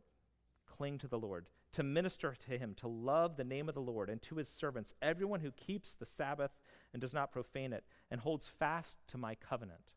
cling 0.65 0.97
to 0.97 1.07
the 1.07 1.19
Lord, 1.19 1.45
to 1.73 1.83
minister 1.83 2.33
to 2.33 2.57
him, 2.57 2.73
to 2.77 2.87
love 2.87 3.37
the 3.37 3.43
name 3.43 3.69
of 3.69 3.75
the 3.75 3.81
Lord, 3.81 4.09
and 4.09 4.19
to 4.23 4.37
his 4.37 4.49
servants, 4.49 4.95
everyone 4.99 5.41
who 5.41 5.51
keeps 5.51 5.93
the 5.93 6.07
Sabbath 6.07 6.57
and 6.91 6.99
does 6.99 7.13
not 7.13 7.31
profane 7.31 7.71
it, 7.71 7.83
and 8.09 8.19
holds 8.19 8.47
fast 8.47 8.97
to 9.09 9.19
my 9.19 9.35
covenant. 9.35 9.93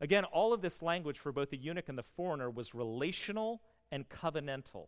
Again, 0.00 0.24
all 0.24 0.54
of 0.54 0.62
this 0.62 0.80
language 0.80 1.18
for 1.18 1.32
both 1.32 1.50
the 1.50 1.58
eunuch 1.58 1.90
and 1.90 1.98
the 1.98 2.02
foreigner 2.02 2.50
was 2.50 2.74
relational 2.74 3.60
and 3.92 4.08
covenantal 4.08 4.86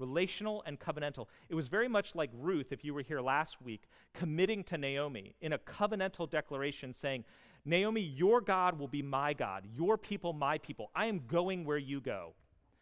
relational 0.00 0.62
and 0.66 0.80
covenantal. 0.80 1.26
It 1.48 1.54
was 1.54 1.68
very 1.68 1.88
much 1.88 2.14
like 2.14 2.30
Ruth, 2.36 2.72
if 2.72 2.84
you 2.84 2.94
were 2.94 3.02
here 3.02 3.20
last 3.20 3.62
week, 3.62 3.88
committing 4.14 4.64
to 4.64 4.78
Naomi 4.78 5.36
in 5.40 5.52
a 5.52 5.58
covenantal 5.58 6.28
declaration 6.28 6.92
saying, 6.92 7.24
Naomi, 7.64 8.00
your 8.00 8.40
God 8.40 8.78
will 8.78 8.88
be 8.88 9.02
my 9.02 9.34
God, 9.34 9.66
your 9.76 9.98
people, 9.98 10.32
my 10.32 10.58
people. 10.58 10.90
I 10.94 11.06
am 11.06 11.26
going 11.26 11.64
where 11.64 11.78
you 11.78 12.00
go. 12.00 12.34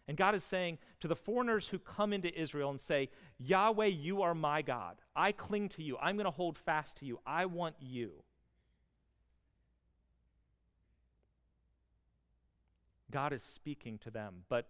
And 0.07 0.17
God 0.17 0.35
is 0.35 0.43
saying 0.43 0.79
to 1.01 1.09
the 1.09 1.17
foreigners 1.17 1.69
who 1.69 1.79
come 1.79 2.15
into 2.15 2.33
Israel 2.41 2.71
and 2.71 2.81
say, 2.81 3.11
Yahweh, 3.39 3.87
you 3.87 4.23
are 4.23 4.35
my 4.35 4.63
God. 4.63 4.97
I 5.15 5.33
cling 5.33 5.69
to 5.71 5.83
you. 5.83 5.99
I'm 6.01 6.17
going 6.17 6.25
to 6.25 6.31
hold 6.31 6.57
fast 6.57 6.97
to 6.99 7.05
you. 7.05 7.21
I 7.27 7.45
want 7.45 7.75
you. 7.79 8.13
God 13.11 13.33
is 13.33 13.43
speaking 13.43 13.99
to 13.99 14.11
them, 14.11 14.45
but 14.49 14.67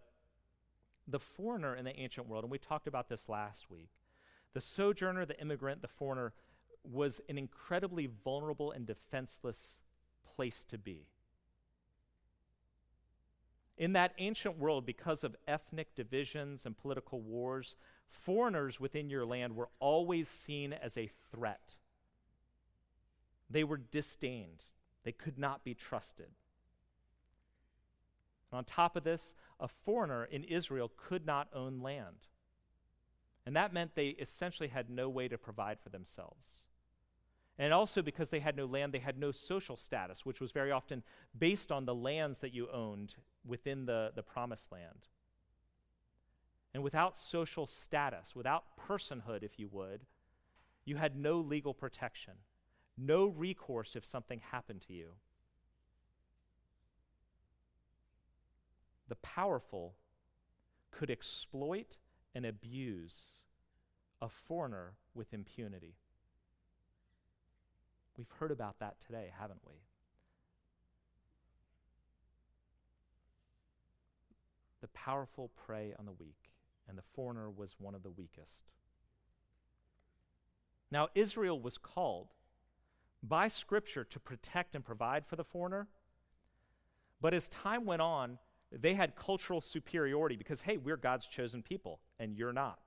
the 1.09 1.19
foreigner 1.19 1.75
in 1.75 1.85
the 1.85 1.99
ancient 1.99 2.29
world, 2.29 2.45
and 2.45 2.51
we 2.51 2.59
talked 2.59 2.87
about 2.87 3.09
this 3.09 3.29
last 3.29 3.71
week, 3.71 3.91
the 4.53 4.61
sojourner, 4.61 5.25
the 5.25 5.41
immigrant, 5.41 5.83
the 5.83 5.89
foreigner 5.89 6.33
was 6.85 7.21
an 7.29 7.39
incredibly 7.39 8.09
vulnerable 8.25 8.71
and 8.71 8.87
defenseless 8.87 9.81
place 10.37 10.65
to 10.65 10.79
be. 10.79 11.09
In 13.77 13.93
that 13.93 14.13
ancient 14.19 14.59
world, 14.59 14.85
because 14.85 15.23
of 15.23 15.37
ethnic 15.47 15.95
divisions 15.95 16.67
and 16.67 16.77
political 16.77 17.21
wars, 17.21 17.77
foreigners 18.09 18.81
within 18.81 19.09
your 19.09 19.25
land 19.25 19.55
were 19.55 19.69
always 19.79 20.29
seen 20.29 20.73
as 20.73 20.97
a 20.97 21.11
threat. 21.31 21.77
They 23.49 23.65
were 23.65 23.77
disdained, 23.77 24.65
they 25.05 25.13
could 25.13 25.39
not 25.39 25.65
be 25.65 25.75
trusted. 25.75 26.31
And 28.51 28.59
on 28.59 28.65
top 28.65 28.97
of 28.97 29.05
this, 29.05 29.35
a 29.61 29.69
foreigner 29.69 30.25
in 30.25 30.45
Israel 30.45 30.91
could 30.97 31.27
not 31.27 31.49
own 31.55 31.81
land. 31.81 32.29
And 33.47 33.57
that 33.57 33.73
meant 33.73 33.95
they 33.95 34.09
essentially 34.09 34.69
had 34.69 34.91
no 34.91 35.09
way 35.09 35.29
to 35.29 35.39
provide 35.39 35.81
for 35.81 35.89
themselves. 35.89 36.65
And 37.59 37.73
also 37.73 38.03
because 38.03 38.31
they 38.31 38.41
had 38.41 38.57
no 38.57 38.67
land, 38.67 38.95
they 38.95 38.99
had 38.99 39.19
no 39.19 39.33
social 39.33 39.77
status, 39.77 40.25
which 40.25 40.41
was 40.41 40.53
very 40.53 40.71
often 40.71 41.03
based 41.37 41.73
on 41.73 41.85
the 41.85 41.95
lands 41.95 42.39
that 42.39 42.55
you 42.55 42.69
owned 42.71 43.17
within 43.45 43.87
the, 43.87 44.13
the 44.15 44.23
promised 44.23 44.71
land. 44.71 45.09
And 46.73 46.83
without 46.83 47.17
social 47.17 47.67
status, 47.67 48.37
without 48.37 48.65
personhood, 48.79 49.43
if 49.43 49.59
you 49.59 49.69
would, 49.73 50.03
you 50.85 50.97
had 50.97 51.17
no 51.17 51.41
legal 51.41 51.75
protection, 51.75 52.35
no 52.97 53.27
recourse 53.27 53.97
if 53.97 54.05
something 54.05 54.41
happened 54.53 54.83
to 54.83 54.93
you. 54.93 55.15
The 59.09 59.17
powerful 59.17 59.95
could 60.91 61.11
exploit 61.11 61.97
and 62.35 62.45
abuse 62.45 63.43
a 64.21 64.29
foreigner 64.29 64.95
with 65.15 65.33
impunity. 65.33 65.95
We've 68.17 68.31
heard 68.39 68.51
about 68.51 68.81
that 68.81 68.97
today, 69.01 69.31
haven't 69.39 69.61
we? 69.67 69.75
The 74.81 74.89
powerful 74.89 75.51
prey 75.67 75.95
on 75.99 76.07
the 76.07 76.13
weak, 76.13 76.51
and 76.89 76.99
the 76.99 77.03
foreigner 77.15 77.51
was 77.51 77.77
one 77.79 77.95
of 77.95 78.03
the 78.03 78.11
weakest. 78.11 78.73
Now, 80.91 81.09
Israel 81.15 81.61
was 81.61 81.79
called 81.79 82.29
by 83.23 83.49
Scripture 83.49 84.05
to 84.05 84.21
protect 84.21 84.75
and 84.75 84.85
provide 84.85 85.27
for 85.27 85.37
the 85.37 85.45
foreigner, 85.45 85.89
but 87.21 87.35
as 87.35 87.49
time 87.49 87.85
went 87.85 88.03
on, 88.03 88.39
they 88.71 88.95
had 88.95 89.17
cultural 89.17 89.61
superiority 89.61 90.37
because, 90.37 90.63
hey, 90.63 90.77
we're 90.77 90.97
God's 90.97 91.27
chosen 91.27 91.63
people, 91.63 92.01
and 92.19 92.37
you're 92.37 92.53
not. 92.53 92.79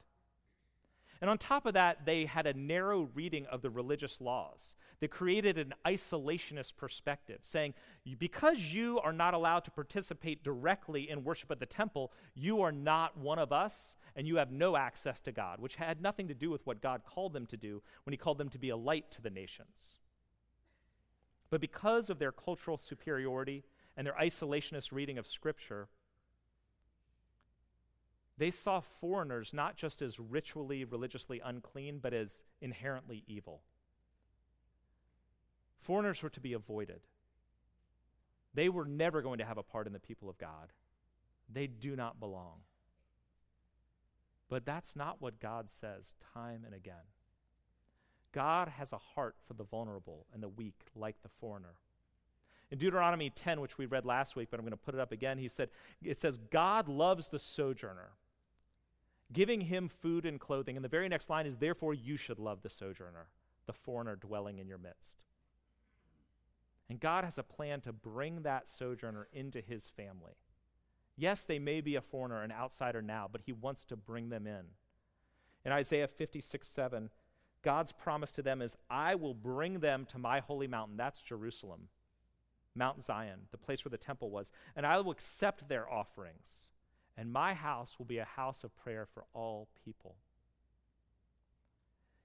And 1.21 1.29
on 1.29 1.37
top 1.37 1.67
of 1.67 1.75
that, 1.75 2.05
they 2.05 2.25
had 2.25 2.47
a 2.47 2.53
narrow 2.53 3.07
reading 3.13 3.45
of 3.45 3.61
the 3.61 3.69
religious 3.69 4.19
laws. 4.19 4.73
They 4.99 5.07
created 5.07 5.57
an 5.59 5.73
isolationist 5.85 6.77
perspective, 6.77 7.39
saying, 7.43 7.75
because 8.17 8.59
you 8.59 8.99
are 8.99 9.13
not 9.13 9.35
allowed 9.35 9.63
to 9.65 9.71
participate 9.71 10.43
directly 10.43 11.09
in 11.09 11.23
worship 11.23 11.51
at 11.51 11.59
the 11.59 11.67
temple, 11.67 12.11
you 12.33 12.61
are 12.61 12.71
not 12.71 13.17
one 13.17 13.37
of 13.37 13.51
us, 13.51 13.95
and 14.15 14.27
you 14.27 14.37
have 14.37 14.51
no 14.51 14.75
access 14.75 15.21
to 15.21 15.31
God, 15.31 15.59
which 15.59 15.75
had 15.75 16.01
nothing 16.01 16.27
to 16.27 16.33
do 16.33 16.49
with 16.49 16.65
what 16.65 16.81
God 16.81 17.01
called 17.05 17.33
them 17.33 17.45
to 17.47 17.57
do 17.57 17.83
when 18.03 18.13
He 18.13 18.17
called 18.17 18.39
them 18.39 18.49
to 18.49 18.59
be 18.59 18.69
a 18.69 18.77
light 18.77 19.11
to 19.11 19.21
the 19.21 19.29
nations. 19.29 19.97
But 21.51 21.61
because 21.61 22.09
of 22.09 22.17
their 22.17 22.31
cultural 22.31 22.77
superiority 22.77 23.63
and 24.01 24.07
their 24.07 24.15
isolationist 24.15 24.91
reading 24.91 25.19
of 25.19 25.27
Scripture, 25.27 25.87
they 28.35 28.49
saw 28.49 28.79
foreigners 28.79 29.53
not 29.53 29.77
just 29.77 30.01
as 30.01 30.19
ritually, 30.19 30.83
religiously 30.83 31.39
unclean, 31.45 31.99
but 32.01 32.11
as 32.11 32.41
inherently 32.61 33.23
evil. 33.27 33.61
Foreigners 35.79 36.23
were 36.23 36.31
to 36.31 36.39
be 36.39 36.53
avoided. 36.53 37.01
They 38.55 38.69
were 38.69 38.85
never 38.85 39.21
going 39.21 39.37
to 39.37 39.45
have 39.45 39.59
a 39.59 39.61
part 39.61 39.85
in 39.85 39.93
the 39.93 39.99
people 39.99 40.31
of 40.31 40.39
God. 40.39 40.73
They 41.47 41.67
do 41.67 41.95
not 41.95 42.19
belong. 42.19 42.61
But 44.49 44.65
that's 44.65 44.95
not 44.95 45.21
what 45.21 45.39
God 45.39 45.69
says 45.69 46.15
time 46.33 46.63
and 46.65 46.73
again. 46.73 47.05
God 48.31 48.67
has 48.67 48.93
a 48.93 48.97
heart 49.13 49.35
for 49.47 49.53
the 49.53 49.63
vulnerable 49.63 50.25
and 50.33 50.41
the 50.41 50.49
weak, 50.49 50.87
like 50.95 51.21
the 51.21 51.29
foreigner. 51.39 51.75
In 52.71 52.77
Deuteronomy 52.77 53.29
10, 53.29 53.59
which 53.59 53.77
we 53.77 53.85
read 53.85 54.05
last 54.05 54.35
week, 54.35 54.47
but 54.49 54.59
I'm 54.59 54.65
going 54.65 54.71
to 54.71 54.77
put 54.77 54.95
it 54.95 55.01
up 55.01 55.11
again, 55.11 55.37
he 55.37 55.49
said, 55.49 55.69
it 56.01 56.17
says, 56.19 56.37
God 56.37 56.87
loves 56.87 57.27
the 57.27 57.39
sojourner 57.39 58.11
giving 59.33 59.61
him 59.61 59.87
food 59.87 60.25
and 60.25 60.39
clothing. 60.39 60.75
And 60.75 60.83
the 60.83 60.89
very 60.89 61.09
next 61.09 61.29
line 61.29 61.45
is, 61.45 61.57
Therefore, 61.57 61.93
you 61.93 62.17
should 62.17 62.39
love 62.39 62.61
the 62.61 62.69
sojourner, 62.69 63.27
the 63.65 63.73
foreigner 63.73 64.15
dwelling 64.15 64.59
in 64.59 64.67
your 64.67 64.77
midst. 64.77 65.17
And 66.89 66.99
God 66.99 67.23
has 67.23 67.37
a 67.37 67.43
plan 67.43 67.81
to 67.81 67.93
bring 67.93 68.41
that 68.41 68.69
sojourner 68.69 69.27
into 69.31 69.61
his 69.61 69.87
family. 69.87 70.33
Yes, 71.17 71.43
they 71.43 71.59
may 71.59 71.81
be 71.81 71.95
a 71.95 72.01
foreigner, 72.01 72.43
an 72.43 72.51
outsider 72.51 73.01
now, 73.01 73.29
but 73.31 73.41
he 73.45 73.53
wants 73.53 73.85
to 73.85 73.95
bring 73.95 74.29
them 74.29 74.47
in. 74.47 74.65
In 75.63 75.71
Isaiah 75.71 76.07
56 76.07 76.67
7, 76.67 77.09
God's 77.63 77.91
promise 77.91 78.31
to 78.33 78.41
them 78.41 78.61
is, 78.61 78.75
I 78.89 79.15
will 79.15 79.35
bring 79.35 79.79
them 79.79 80.05
to 80.09 80.17
my 80.17 80.39
holy 80.39 80.67
mountain. 80.67 80.97
That's 80.97 81.21
Jerusalem, 81.21 81.89
Mount 82.75 83.03
Zion, 83.03 83.41
the 83.51 83.57
place 83.57 83.83
where 83.83 83.89
the 83.89 83.97
temple 83.97 84.29
was, 84.29 84.51
and 84.75 84.85
I 84.85 84.99
will 84.99 85.11
accept 85.11 85.67
their 85.67 85.91
offerings 85.91 86.67
and 87.17 87.31
my 87.31 87.53
house 87.53 87.97
will 87.97 88.05
be 88.05 88.17
a 88.17 88.25
house 88.25 88.63
of 88.63 88.75
prayer 88.75 89.05
for 89.05 89.25
all 89.33 89.67
people. 89.85 90.15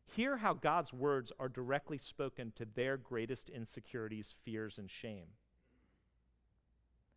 Hear 0.06 0.38
how 0.38 0.54
God's 0.54 0.92
words 0.92 1.32
are 1.38 1.48
directly 1.48 1.98
spoken 1.98 2.52
to 2.56 2.64
their 2.64 2.96
greatest 2.96 3.50
insecurities, 3.50 4.34
fears, 4.44 4.78
and 4.78 4.90
shame. 4.90 5.26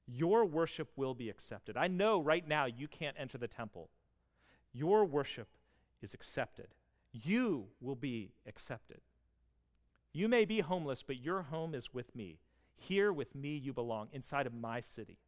Your 0.07 0.43
worship 0.45 0.89
will 0.95 1.13
be 1.13 1.29
accepted. 1.29 1.77
I 1.77 1.87
know 1.87 2.19
right 2.19 2.47
now 2.47 2.65
you 2.65 2.87
can't 2.87 3.15
enter 3.19 3.37
the 3.37 3.47
temple. 3.47 3.89
Your 4.73 5.05
worship 5.05 5.49
is 6.01 6.13
accepted. 6.13 6.69
You 7.13 7.67
will 7.79 7.95
be 7.95 8.33
accepted. 8.47 9.01
You 10.11 10.27
may 10.27 10.45
be 10.45 10.61
homeless, 10.61 11.03
but 11.03 11.21
your 11.23 11.43
home 11.43 11.75
is 11.75 11.93
with 11.93 12.15
me. 12.15 12.39
Here 12.79 13.11
with 13.11 13.35
me 13.35 13.55
you 13.55 13.73
belong, 13.73 14.07
inside 14.13 14.47
of 14.47 14.53
my 14.53 14.79
city. 14.79 15.19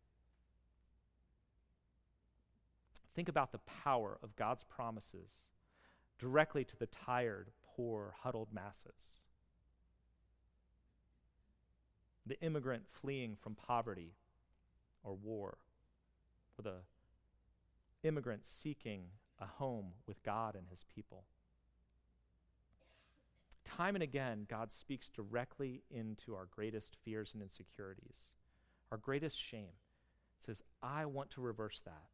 Think 3.13 3.27
about 3.27 3.51
the 3.51 3.59
power 3.59 4.17
of 4.23 4.35
God's 4.35 4.63
promises 4.63 5.43
directly 6.17 6.63
to 6.63 6.77
the 6.77 6.85
tired, 6.85 7.49
poor, 7.75 8.15
huddled 8.21 8.53
masses. 8.53 9.25
The 12.25 12.39
immigrant 12.41 12.83
fleeing 12.89 13.35
from 13.35 13.55
poverty 13.55 14.13
or 15.03 15.13
war, 15.13 15.57
or 16.57 16.63
the 16.63 16.77
immigrant 18.03 18.45
seeking 18.45 19.05
a 19.39 19.45
home 19.45 19.93
with 20.07 20.23
God 20.23 20.55
and 20.55 20.67
his 20.69 20.85
people. 20.95 21.25
Time 23.77 23.95
and 23.95 24.03
again, 24.03 24.45
God 24.49 24.71
speaks 24.71 25.07
directly 25.07 25.83
into 25.89 26.35
our 26.35 26.47
greatest 26.51 26.97
fears 27.05 27.31
and 27.33 27.41
insecurities, 27.41 28.35
our 28.91 28.97
greatest 28.97 29.39
shame. 29.39 29.73
says, 30.39 30.61
I 30.81 31.05
want 31.05 31.29
to 31.31 31.41
reverse 31.41 31.81
that 31.85 32.09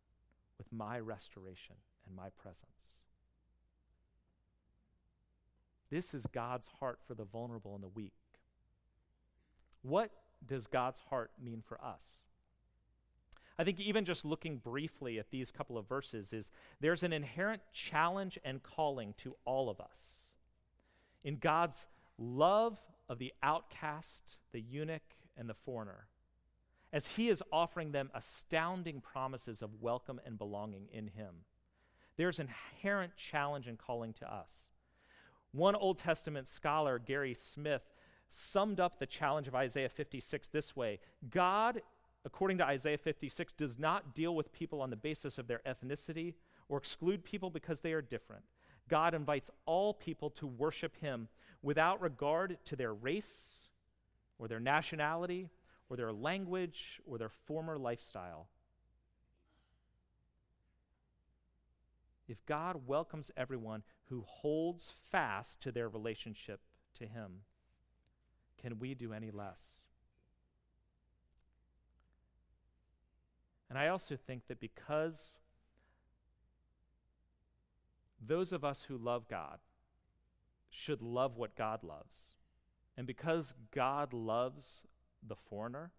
with 0.57 0.71
my 0.71 0.99
restoration 0.99 1.75
and 2.05 2.15
my 2.15 2.29
presence. 2.29 3.05
This 5.89 6.13
is 6.13 6.25
God's 6.27 6.67
heart 6.79 6.99
for 7.07 7.15
the 7.15 7.23
vulnerable 7.23 7.73
and 7.73 7.83
the 7.83 7.87
weak. 7.87 8.13
What 9.81 10.11
does 10.45 10.67
God's 10.67 10.99
heart 11.09 11.31
mean 11.41 11.63
for 11.65 11.81
us? 11.83 12.25
I 13.57 13.63
think 13.63 13.79
even 13.79 14.05
just 14.05 14.25
looking 14.25 14.57
briefly 14.57 15.17
at 15.17 15.31
these 15.31 15.49
couple 15.49 15.77
of 15.77 15.87
verses 15.87 16.33
is 16.33 16.51
there's 16.79 17.03
an 17.03 17.13
inherent 17.13 17.61
challenge 17.73 18.37
and 18.45 18.61
calling 18.61 19.15
to 19.19 19.35
all 19.45 19.69
of 19.69 19.79
us. 19.79 20.26
In 21.27 21.39
God's 21.39 21.85
love 22.17 22.79
of 23.09 23.19
the 23.19 23.33
outcast, 23.43 24.37
the 24.53 24.61
eunuch, 24.61 25.01
and 25.35 25.49
the 25.49 25.53
foreigner, 25.53 26.07
as 26.93 27.05
he 27.05 27.27
is 27.27 27.43
offering 27.51 27.91
them 27.91 28.09
astounding 28.15 29.01
promises 29.01 29.61
of 29.61 29.81
welcome 29.81 30.21
and 30.25 30.37
belonging 30.37 30.87
in 30.89 31.07
him. 31.07 31.43
There's 32.15 32.39
inherent 32.39 33.17
challenge 33.17 33.67
and 33.67 33.77
calling 33.77 34.13
to 34.13 34.33
us. 34.33 34.67
One 35.51 35.75
Old 35.75 35.99
Testament 35.99 36.47
scholar, 36.47 36.97
Gary 36.97 37.33
Smith, 37.33 37.83
summed 38.29 38.79
up 38.79 38.97
the 38.97 39.05
challenge 39.05 39.49
of 39.49 39.55
Isaiah 39.55 39.89
56 39.89 40.47
this 40.47 40.77
way 40.77 40.97
God, 41.29 41.81
according 42.23 42.57
to 42.59 42.65
Isaiah 42.65 42.97
56, 42.97 43.51
does 43.51 43.77
not 43.77 44.15
deal 44.15 44.33
with 44.33 44.53
people 44.53 44.81
on 44.81 44.91
the 44.91 44.95
basis 44.95 45.37
of 45.37 45.47
their 45.47 45.59
ethnicity 45.67 46.35
or 46.69 46.77
exclude 46.77 47.25
people 47.25 47.49
because 47.49 47.81
they 47.81 47.91
are 47.91 48.01
different. 48.01 48.45
God 48.89 49.13
invites 49.13 49.51
all 49.65 49.93
people 49.93 50.29
to 50.31 50.47
worship 50.47 50.95
him 50.97 51.27
without 51.61 52.01
regard 52.01 52.57
to 52.65 52.75
their 52.75 52.93
race 52.93 53.61
or 54.39 54.47
their 54.47 54.59
nationality 54.59 55.49
or 55.89 55.97
their 55.97 56.11
language 56.11 57.01
or 57.05 57.17
their 57.17 57.31
former 57.45 57.77
lifestyle. 57.77 58.47
If 62.27 62.45
God 62.45 62.87
welcomes 62.87 63.31
everyone 63.37 63.83
who 64.09 64.23
holds 64.27 64.93
fast 65.11 65.61
to 65.61 65.71
their 65.71 65.87
relationship 65.87 66.59
to 66.99 67.05
him, 67.05 67.41
can 68.61 68.79
we 68.79 68.93
do 68.93 69.13
any 69.13 69.31
less? 69.31 69.61
And 73.69 73.77
I 73.77 73.87
also 73.89 74.15
think 74.15 74.47
that 74.47 74.59
because 74.59 75.35
those 78.25 78.51
of 78.51 78.63
us 78.63 78.83
who 78.87 78.97
love 78.97 79.27
God 79.27 79.59
should 80.69 81.01
love 81.01 81.37
what 81.37 81.55
God 81.55 81.83
loves, 81.83 82.35
and 82.95 83.07
because 83.07 83.53
God 83.71 84.13
loves 84.13 84.83
the 85.25 85.35
foreigner, 85.35 85.91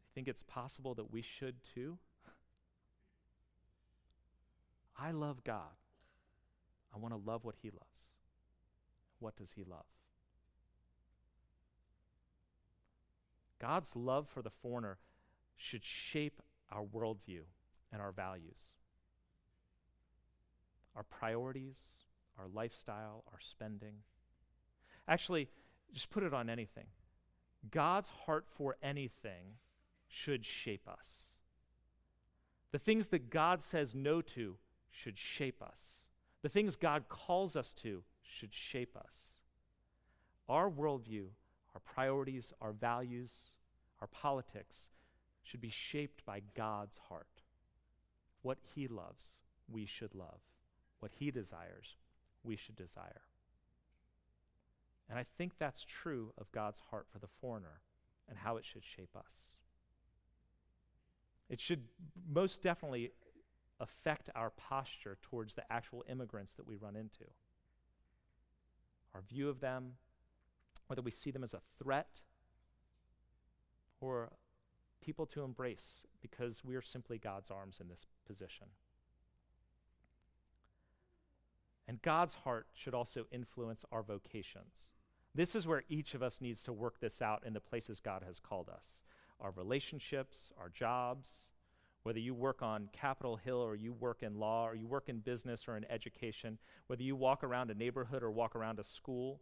you 0.00 0.10
think 0.14 0.28
it's 0.28 0.42
possible 0.42 0.94
that 0.94 1.12
we 1.12 1.22
should 1.22 1.56
too? 1.74 1.98
I 4.98 5.10
love 5.10 5.44
God. 5.44 5.76
I 6.94 6.98
want 6.98 7.14
to 7.14 7.20
love 7.30 7.44
what 7.44 7.56
He 7.60 7.70
loves. 7.70 8.00
What 9.18 9.36
does 9.36 9.52
He 9.52 9.64
love? 9.64 9.84
God's 13.60 13.96
love 13.96 14.28
for 14.28 14.42
the 14.42 14.50
foreigner 14.50 14.98
should 15.56 15.84
shape 15.84 16.42
our 16.70 16.82
worldview 16.82 17.42
and 17.96 18.02
our 18.02 18.12
values, 18.12 18.60
our 20.94 21.02
priorities, 21.02 21.78
our 22.38 22.44
lifestyle, 22.52 23.24
our 23.32 23.40
spending. 23.40 23.94
Actually, 25.08 25.48
just 25.94 26.10
put 26.10 26.22
it 26.22 26.34
on 26.34 26.50
anything. 26.50 26.84
God's 27.70 28.10
heart 28.10 28.44
for 28.58 28.76
anything 28.82 29.56
should 30.08 30.44
shape 30.44 30.86
us. 30.86 31.36
The 32.70 32.78
things 32.78 33.08
that 33.08 33.30
God 33.30 33.62
says 33.62 33.94
no 33.94 34.20
to 34.20 34.56
should 34.90 35.16
shape 35.16 35.62
us. 35.62 36.04
The 36.42 36.50
things 36.50 36.76
God 36.76 37.04
calls 37.08 37.56
us 37.56 37.72
to 37.78 38.02
should 38.22 38.52
shape 38.52 38.94
us. 38.94 39.38
Our 40.50 40.70
worldview, 40.70 41.28
our 41.74 41.80
priorities, 41.80 42.52
our 42.60 42.72
values, 42.72 43.32
our 44.02 44.06
politics 44.08 44.90
should 45.42 45.62
be 45.62 45.70
shaped 45.70 46.26
by 46.26 46.42
God's 46.54 46.98
heart. 47.08 47.35
What 48.46 48.58
He 48.76 48.86
loves, 48.86 49.34
we 49.68 49.86
should 49.86 50.14
love. 50.14 50.38
What 51.00 51.10
He 51.18 51.32
desires, 51.32 51.96
we 52.44 52.54
should 52.54 52.76
desire. 52.76 53.22
And 55.10 55.18
I 55.18 55.26
think 55.36 55.54
that's 55.58 55.84
true 55.84 56.32
of 56.38 56.52
God's 56.52 56.80
heart 56.92 57.08
for 57.12 57.18
the 57.18 57.26
foreigner 57.40 57.80
and 58.28 58.38
how 58.38 58.56
it 58.56 58.64
should 58.64 58.84
shape 58.84 59.16
us. 59.16 59.58
It 61.50 61.60
should 61.60 61.88
most 62.32 62.62
definitely 62.62 63.10
affect 63.80 64.30
our 64.36 64.50
posture 64.50 65.18
towards 65.22 65.56
the 65.56 65.64
actual 65.72 66.04
immigrants 66.08 66.54
that 66.54 66.68
we 66.68 66.76
run 66.76 66.94
into. 66.94 67.24
Our 69.12 69.22
view 69.22 69.48
of 69.48 69.58
them, 69.58 69.94
whether 70.86 71.02
we 71.02 71.10
see 71.10 71.32
them 71.32 71.42
as 71.42 71.52
a 71.52 71.62
threat 71.82 72.20
or 74.00 74.30
people 75.00 75.26
to 75.26 75.42
embrace 75.42 76.06
because 76.20 76.64
we 76.64 76.74
are 76.74 76.82
simply 76.82 77.18
God's 77.18 77.50
arms 77.50 77.78
in 77.80 77.88
this 77.88 78.06
position. 78.26 78.66
And 81.88 82.02
God's 82.02 82.34
heart 82.34 82.66
should 82.74 82.94
also 82.94 83.26
influence 83.30 83.84
our 83.92 84.02
vocations. 84.02 84.92
This 85.34 85.54
is 85.54 85.66
where 85.66 85.84
each 85.88 86.14
of 86.14 86.22
us 86.22 86.40
needs 86.40 86.62
to 86.62 86.72
work 86.72 86.98
this 87.00 87.22
out 87.22 87.44
in 87.46 87.52
the 87.52 87.60
places 87.60 88.00
God 88.00 88.22
has 88.26 88.38
called 88.38 88.68
us 88.68 89.02
our 89.38 89.50
relationships, 89.50 90.50
our 90.58 90.70
jobs, 90.70 91.50
whether 92.04 92.18
you 92.18 92.34
work 92.34 92.62
on 92.62 92.88
Capitol 92.92 93.36
Hill 93.36 93.58
or 93.58 93.74
you 93.74 93.92
work 93.92 94.22
in 94.22 94.38
law 94.38 94.66
or 94.66 94.74
you 94.74 94.86
work 94.86 95.08
in 95.08 95.18
business 95.18 95.66
or 95.68 95.76
in 95.76 95.84
education, 95.90 96.56
whether 96.86 97.02
you 97.02 97.16
walk 97.16 97.44
around 97.44 97.70
a 97.70 97.74
neighborhood 97.74 98.22
or 98.22 98.30
walk 98.30 98.56
around 98.56 98.78
a 98.78 98.84
school, 98.84 99.40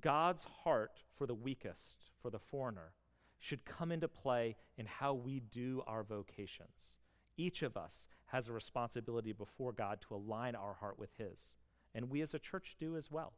God's 0.00 0.44
heart 0.64 1.02
for 1.16 1.26
the 1.26 1.34
weakest, 1.34 2.10
for 2.20 2.30
the 2.30 2.38
foreigner, 2.38 2.92
should 3.38 3.64
come 3.64 3.92
into 3.92 4.08
play 4.08 4.56
in 4.76 4.86
how 4.86 5.14
we 5.14 5.40
do 5.40 5.82
our 5.86 6.02
vocations. 6.02 6.96
Each 7.36 7.62
of 7.62 7.76
us 7.76 8.08
has 8.26 8.48
a 8.48 8.52
responsibility 8.52 9.32
before 9.32 9.72
God 9.72 10.00
to 10.02 10.14
align 10.14 10.54
our 10.54 10.74
heart 10.74 10.98
with 10.98 11.10
His, 11.16 11.56
and 11.94 12.10
we 12.10 12.20
as 12.20 12.34
a 12.34 12.38
church 12.38 12.76
do 12.78 12.96
as 12.96 13.10
well. 13.10 13.34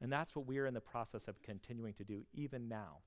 And 0.00 0.12
that's 0.12 0.34
what 0.34 0.46
we 0.46 0.58
are 0.58 0.66
in 0.66 0.74
the 0.74 0.80
process 0.80 1.26
of 1.28 1.42
continuing 1.42 1.94
to 1.94 2.04
do 2.04 2.22
even 2.32 2.68
now. 2.68 2.98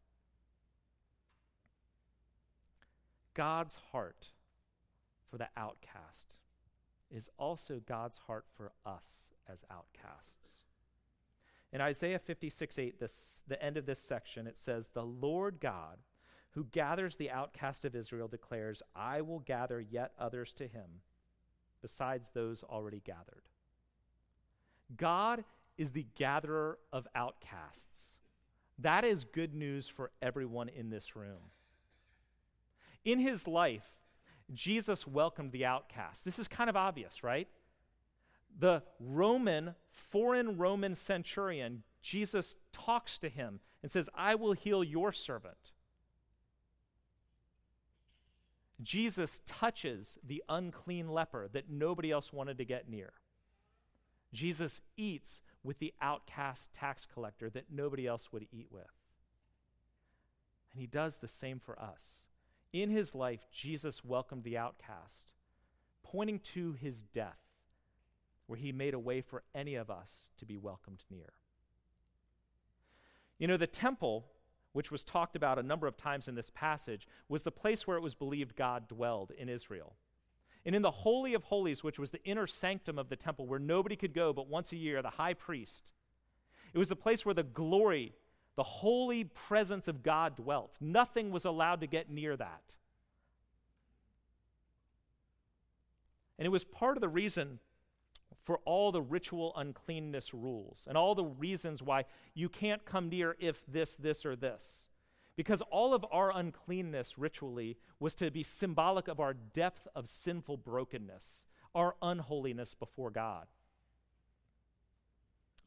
God's 3.34 3.78
heart 3.92 4.32
for 5.30 5.38
the 5.38 5.48
outcast 5.56 6.38
is 7.10 7.30
also 7.38 7.82
God's 7.86 8.18
heart 8.18 8.46
for 8.56 8.72
us 8.86 9.32
as 9.50 9.64
outcasts. 9.72 10.66
In 11.74 11.80
Isaiah 11.82 12.20
56 12.20 12.78
8, 12.78 13.00
this, 13.00 13.44
the 13.48 13.62
end 13.64 13.78
of 13.78 13.86
this 13.86 14.00
section, 14.00 14.48
it 14.48 14.58
says, 14.58 14.90
The 14.90 15.06
Lord 15.06 15.60
God, 15.62 15.98
who 16.52 16.66
gathers 16.66 17.16
the 17.16 17.32
outcast 17.32 17.86
of 17.86 17.96
Israel, 17.96 18.28
declares, 18.28 18.82
I 18.96 19.22
will 19.22 19.40
gather 19.40 19.80
yet 19.80 20.12
others 20.20 20.52
to 20.54 20.68
him, 20.68 21.02
besides 21.82 22.30
those 22.34 22.64
already 22.64 23.02
gathered. 23.06 23.44
God 24.98 25.46
is 25.78 25.92
the 25.92 26.08
gatherer 26.16 26.78
of 26.92 27.08
outcasts. 27.16 28.18
That 28.78 29.06
is 29.06 29.24
good 29.24 29.54
news 29.54 29.88
for 29.88 30.12
everyone 30.22 30.68
in 30.68 30.90
this 30.90 31.16
room. 31.16 31.52
In 33.06 33.20
his 33.20 33.48
life, 33.48 33.86
Jesus 34.54 35.08
welcomed 35.08 35.52
the 35.52 35.66
outcast. 35.66 36.26
This 36.26 36.38
is 36.38 36.48
kind 36.48 36.70
of 36.70 36.76
obvious, 36.76 37.24
right? 37.24 37.48
The 38.58 38.84
Roman, 39.00 39.76
foreign 39.90 40.58
Roman 40.58 40.96
centurion, 40.96 41.84
Jesus 42.02 42.56
talks 42.72 43.18
to 43.20 43.30
him 43.30 43.60
and 43.82 43.92
says, 43.92 44.10
I 44.16 44.36
will 44.36 44.54
heal 44.54 44.84
your 44.84 45.12
servant. 45.12 45.74
Jesus 48.82 49.42
touches 49.46 50.18
the 50.24 50.44
unclean 50.50 51.10
leper 51.10 51.48
that 51.54 51.70
nobody 51.70 52.12
else 52.12 52.34
wanted 52.34 52.58
to 52.58 52.66
get 52.66 52.90
near. 52.90 53.14
Jesus 54.34 54.82
eats 54.98 55.42
with 55.64 55.80
the 55.80 55.94
outcast 56.02 56.74
tax 56.74 57.08
collector 57.12 57.50
that 57.50 57.66
nobody 57.72 58.08
else 58.08 58.32
would 58.32 58.48
eat 58.52 58.68
with. 58.72 58.88
And 60.72 60.82
he 60.82 60.88
does 60.88 61.18
the 61.18 61.28
same 61.28 61.60
for 61.60 61.80
us. 61.80 62.28
In 62.74 62.90
his 62.90 63.14
life, 63.14 63.42
Jesus 63.52 64.04
welcomed 64.04 64.44
the 64.44 64.58
outcast, 64.58 65.32
pointing 66.04 66.40
to 66.40 66.74
his 66.74 67.04
death, 67.04 67.38
where 68.52 68.60
he 68.60 68.74
made 68.74 68.94
a 68.94 69.00
way 69.00 69.22
for 69.22 69.44
any 69.56 69.76
of 69.76 69.90
us 69.90 70.28
to 70.38 70.46
be 70.46 70.58
welcomed 70.58 71.06
near. 71.10 71.32
You 73.40 73.48
know, 73.48 73.56
the 73.56 73.66
temple, 73.66 74.26
which 74.74 74.92
was 74.92 75.06
talked 75.06 75.38
about 75.38 75.58
a 75.58 75.64
number 75.64 75.88
of 75.88 75.96
times 75.96 76.28
in 76.28 76.36
this 76.36 76.50
passage, 76.50 77.08
was 77.30 77.44
the 77.44 77.50
place 77.50 77.88
where 77.88 77.96
it 77.96 78.04
was 78.04 78.14
believed 78.14 78.58
God 78.58 78.90
dwelled 78.90 79.32
in 79.38 79.48
Israel. 79.48 79.96
And 80.66 80.76
in 80.76 80.82
the 80.82 80.92
Holy 80.92 81.34
of 81.34 81.46
Holies, 81.46 81.82
which 81.82 81.98
was 81.98 82.12
the 82.12 82.22
inner 82.26 82.46
sanctum 82.46 83.00
of 83.00 83.08
the 83.08 83.16
temple 83.16 83.48
where 83.48 83.58
nobody 83.58 83.96
could 83.96 84.14
go 84.14 84.34
but 84.34 84.50
once 84.50 84.74
a 84.74 84.76
year, 84.76 85.02
the 85.02 85.12
high 85.12 85.34
priest, 85.34 85.94
it 86.74 86.78
was 86.78 86.90
the 86.90 86.96
place 86.98 87.26
where 87.26 87.34
the 87.34 87.44
glory 87.44 88.16
the 88.58 88.64
holy 88.64 89.24
presence 89.24 89.88
of 89.88 90.04
God 90.04 90.36
dwelt. 90.36 90.76
Nothing 90.82 91.32
was 91.32 91.46
allowed 91.46 91.80
to 91.80 91.88
get 91.88 92.12
near 92.12 92.36
that. 92.36 92.76
And 96.38 96.46
it 96.46 96.50
was 96.50 96.66
part 96.66 96.98
of 96.98 97.02
the 97.02 97.08
reason 97.08 97.60
for 98.44 98.60
all 98.66 98.92
the 98.92 99.02
ritual 99.02 99.54
uncleanness 99.56 100.34
rules 100.34 100.86
and 100.88 100.98
all 100.98 101.16
the 101.16 101.26
reasons 101.26 101.82
why 101.84 102.06
you 102.34 102.50
can't 102.50 102.86
come 102.86 103.10
near 103.10 103.36
if 103.40 103.64
this, 103.68 103.96
this, 103.96 104.26
or 104.26 104.36
this. 104.36 104.90
Because 105.36 105.62
all 105.72 105.94
of 105.94 106.06
our 106.12 106.32
uncleanness 106.36 107.18
ritually 107.18 107.78
was 108.00 108.16
to 108.16 108.30
be 108.32 108.44
symbolic 108.44 109.08
of 109.08 109.20
our 109.20 109.34
depth 109.34 109.88
of 109.96 110.10
sinful 110.10 110.58
brokenness, 110.58 111.48
our 111.74 111.96
unholiness 112.02 112.74
before 112.74 113.12
God 113.12 113.48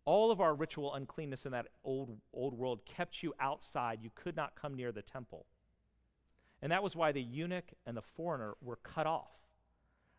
all 0.05 0.31
of 0.31 0.41
our 0.41 0.55
ritual 0.55 0.95
uncleanness 0.95 1.47
in 1.47 1.53
that 1.53 1.69
old, 1.83 2.19
old 2.33 2.55
world 2.55 2.85
kept 2.85 3.23
you 3.23 3.33
outside. 3.41 4.01
You 4.03 4.11
could 4.15 4.37
not 4.37 4.55
come 4.55 4.75
near 4.75 4.93
the 4.93 5.03
temple. 5.03 5.47
And 6.63 6.73
that 6.73 6.83
was 6.83 6.97
why 6.97 7.13
the 7.13 7.23
eunuch 7.23 7.73
and 7.87 7.97
the 7.97 8.03
foreigner 8.03 8.55
were 8.63 8.77
cut 8.77 9.07
off. 9.07 9.33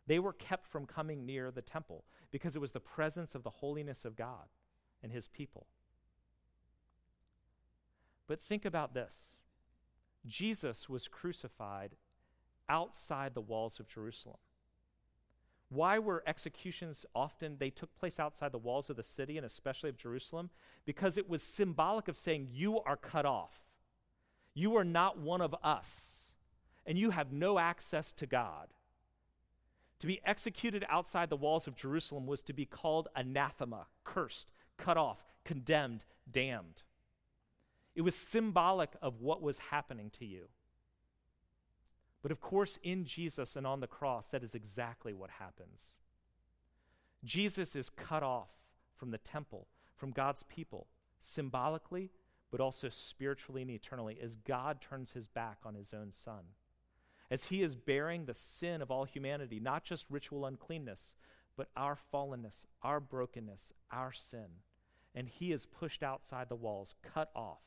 They 0.08 0.20
were 0.20 0.34
kept 0.34 0.68
from 0.68 0.86
coming 0.86 1.26
near 1.26 1.52
the 1.52 1.62
temple 1.62 2.06
because 2.32 2.56
it 2.56 2.62
was 2.62 2.74
the 2.74 2.80
presence 2.80 3.34
of 3.36 3.44
the 3.44 3.50
holiness 3.50 4.06
of 4.06 4.16
God 4.16 4.50
and 5.02 5.12
his 5.12 5.28
people. 5.28 5.68
But 8.28 8.42
think 8.42 8.66
about 8.66 8.94
this 8.94 9.38
Jesus 10.26 10.90
was 10.90 11.08
crucified 11.08 11.96
outside 12.68 13.34
the 13.34 13.42
walls 13.42 13.80
of 13.80 13.88
Jerusalem. 13.88 14.38
Why 15.70 15.98
were 15.98 16.24
executions 16.28 17.06
often, 17.16 17.58
they 17.60 17.72
took 17.72 17.96
place 17.96 18.20
outside 18.20 18.52
the 18.52 18.58
walls 18.60 18.90
of 18.90 18.96
the 18.96 19.04
city 19.04 19.38
and 19.38 19.46
especially 19.46 19.90
of 19.90 19.98
Jerusalem? 19.98 20.52
Because 20.86 21.18
it 21.18 21.28
was 21.28 21.42
symbolic 21.42 22.08
of 22.08 22.16
saying, 22.16 22.50
You 22.52 22.80
are 22.82 22.96
cut 22.96 23.26
off. 23.26 23.62
You 24.54 24.76
are 24.78 24.84
not 24.84 25.20
one 25.20 25.42
of 25.42 25.56
us. 25.64 26.22
and 26.88 27.00
you 27.00 27.10
have 27.10 27.34
no 27.34 27.58
access 27.58 28.12
to 28.14 28.28
God. 28.28 28.68
To 30.00 30.08
be 30.08 30.22
executed 30.26 30.86
outside 30.90 31.30
the 31.30 31.38
walls 31.38 31.68
of 31.68 31.76
Jerusalem 31.76 32.28
was 32.28 32.44
to 32.44 32.54
be 32.54 32.66
called 32.66 33.08
anathema, 33.16 33.88
cursed, 34.04 34.52
cut 34.78 34.98
off, 34.98 35.24
condemned, 35.44 36.06
damned. 36.30 36.84
It 37.96 38.02
was 38.02 38.16
symbolic 38.16 38.92
of 39.02 39.22
what 39.22 39.42
was 39.42 39.60
happening 39.60 40.12
to 40.20 40.26
you. 40.26 40.50
But 42.22 42.32
of 42.32 42.42
course, 42.42 42.78
in 42.84 43.06
Jesus 43.06 43.56
and 43.56 43.66
on 43.66 43.80
the 43.80 43.88
cross, 43.88 44.30
that 44.30 44.44
is 44.44 44.56
exactly 44.56 45.14
what 45.14 45.30
happens. 45.30 46.00
Jesus 47.24 47.76
is 47.76 47.90
cut 47.90 48.24
off 48.24 48.50
from 48.96 49.12
the 49.12 49.18
temple, 49.18 49.68
from 49.96 50.12
God's 50.12 50.44
people, 50.44 50.88
symbolically, 51.22 52.12
but 52.52 52.60
also 52.60 52.90
spiritually 52.90 53.62
and 53.62 53.72
eternally, 53.72 54.18
as 54.22 54.36
God 54.36 54.82
turns 54.82 55.14
his 55.14 55.28
back 55.28 55.60
on 55.66 55.76
his 55.76 55.94
own 55.94 56.12
son. 56.12 56.46
As 57.32 57.46
he 57.46 57.62
is 57.62 57.76
bearing 57.76 58.26
the 58.26 58.34
sin 58.34 58.82
of 58.82 58.92
all 58.92 59.06
humanity, 59.06 59.60
not 59.60 59.84
just 59.84 60.06
ritual 60.10 60.46
uncleanness, 60.46 61.16
but 61.58 61.70
our 61.76 61.98
fallenness, 62.14 62.66
our 62.84 63.00
brokenness, 63.00 63.74
our 63.92 64.12
sin. 64.12 64.62
And 65.14 65.28
he 65.28 65.52
is 65.52 65.66
pushed 65.66 66.04
outside 66.04 66.50
the 66.50 66.56
walls, 66.56 66.94
cut 67.02 67.32
off. 67.36 67.62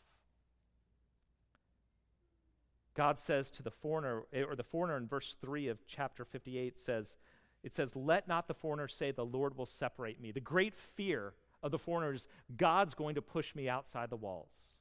God 2.95 3.19
says 3.19 3.51
to 3.53 3.63
the 3.63 3.71
foreigner, 3.71 4.25
eh, 4.33 4.43
or 4.43 4.57
the 4.57 4.65
foreigner 4.65 4.97
in 4.97 5.07
verse 5.07 5.37
3 5.41 5.69
of 5.69 5.87
chapter 5.87 6.25
58 6.25 6.77
says, 6.77 7.17
it 7.63 7.73
says, 7.73 7.97
Let 7.97 8.29
not 8.29 8.49
the 8.49 8.55
foreigner 8.55 8.89
say, 8.89 9.11
The 9.11 9.25
Lord 9.25 9.57
will 9.57 9.67
separate 9.67 10.21
me. 10.21 10.33
The 10.33 10.41
great 10.41 10.75
fear 10.75 11.35
of 11.63 11.71
the 11.71 11.79
foreigner 11.79 12.13
is 12.13 12.29
God's 12.57 12.95
going 12.95 13.15
to 13.17 13.23
push 13.23 13.55
me 13.55 13.69
outside 13.69 14.11
the 14.11 14.17
walls. 14.17 14.78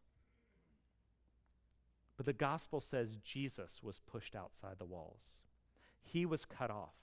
But 2.18 2.26
the 2.26 2.34
gospel 2.34 2.82
says 2.82 3.16
Jesus 3.24 3.80
was 3.84 4.00
pushed 4.00 4.36
outside 4.36 4.80
the 4.80 4.86
walls. 4.86 5.46
He 6.02 6.26
was 6.26 6.46
cut 6.46 6.72
off, 6.72 6.96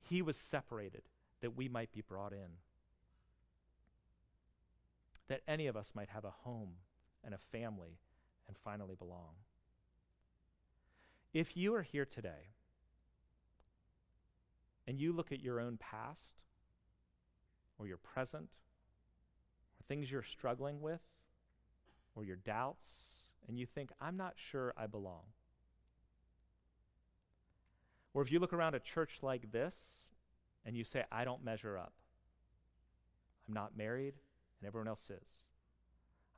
he 0.00 0.22
was 0.22 0.36
separated 0.36 1.02
that 1.40 1.56
we 1.56 1.68
might 1.68 1.92
be 1.92 2.02
brought 2.02 2.32
in. 2.32 2.58
That 5.28 5.42
any 5.46 5.66
of 5.66 5.76
us 5.76 5.92
might 5.94 6.08
have 6.10 6.24
a 6.24 6.34
home 6.44 6.72
and 7.24 7.34
a 7.34 7.38
family 7.38 7.98
and 8.46 8.56
finally 8.56 8.94
belong. 8.94 9.36
If 11.32 11.56
you 11.56 11.74
are 11.74 11.82
here 11.82 12.04
today 12.04 12.54
and 14.86 15.00
you 15.00 15.12
look 15.12 15.30
at 15.30 15.40
your 15.40 15.60
own 15.60 15.76
past 15.78 16.42
or 17.78 17.86
your 17.86 17.96
present 17.96 18.50
or 19.78 19.84
things 19.86 20.10
you're 20.10 20.24
struggling 20.24 20.80
with 20.80 21.00
or 22.16 22.24
your 22.24 22.36
doubts, 22.36 23.19
and 23.48 23.58
you 23.58 23.66
think, 23.66 23.90
I'm 24.00 24.16
not 24.16 24.34
sure 24.36 24.72
I 24.76 24.86
belong. 24.86 25.22
Or 28.12 28.22
if 28.22 28.32
you 28.32 28.38
look 28.38 28.52
around 28.52 28.74
a 28.74 28.80
church 28.80 29.18
like 29.22 29.52
this 29.52 30.08
and 30.64 30.76
you 30.76 30.84
say, 30.84 31.04
I 31.12 31.24
don't 31.24 31.44
measure 31.44 31.78
up. 31.78 31.92
I'm 33.46 33.54
not 33.54 33.76
married 33.76 34.14
and 34.60 34.66
everyone 34.66 34.88
else 34.88 35.10
is. 35.10 35.28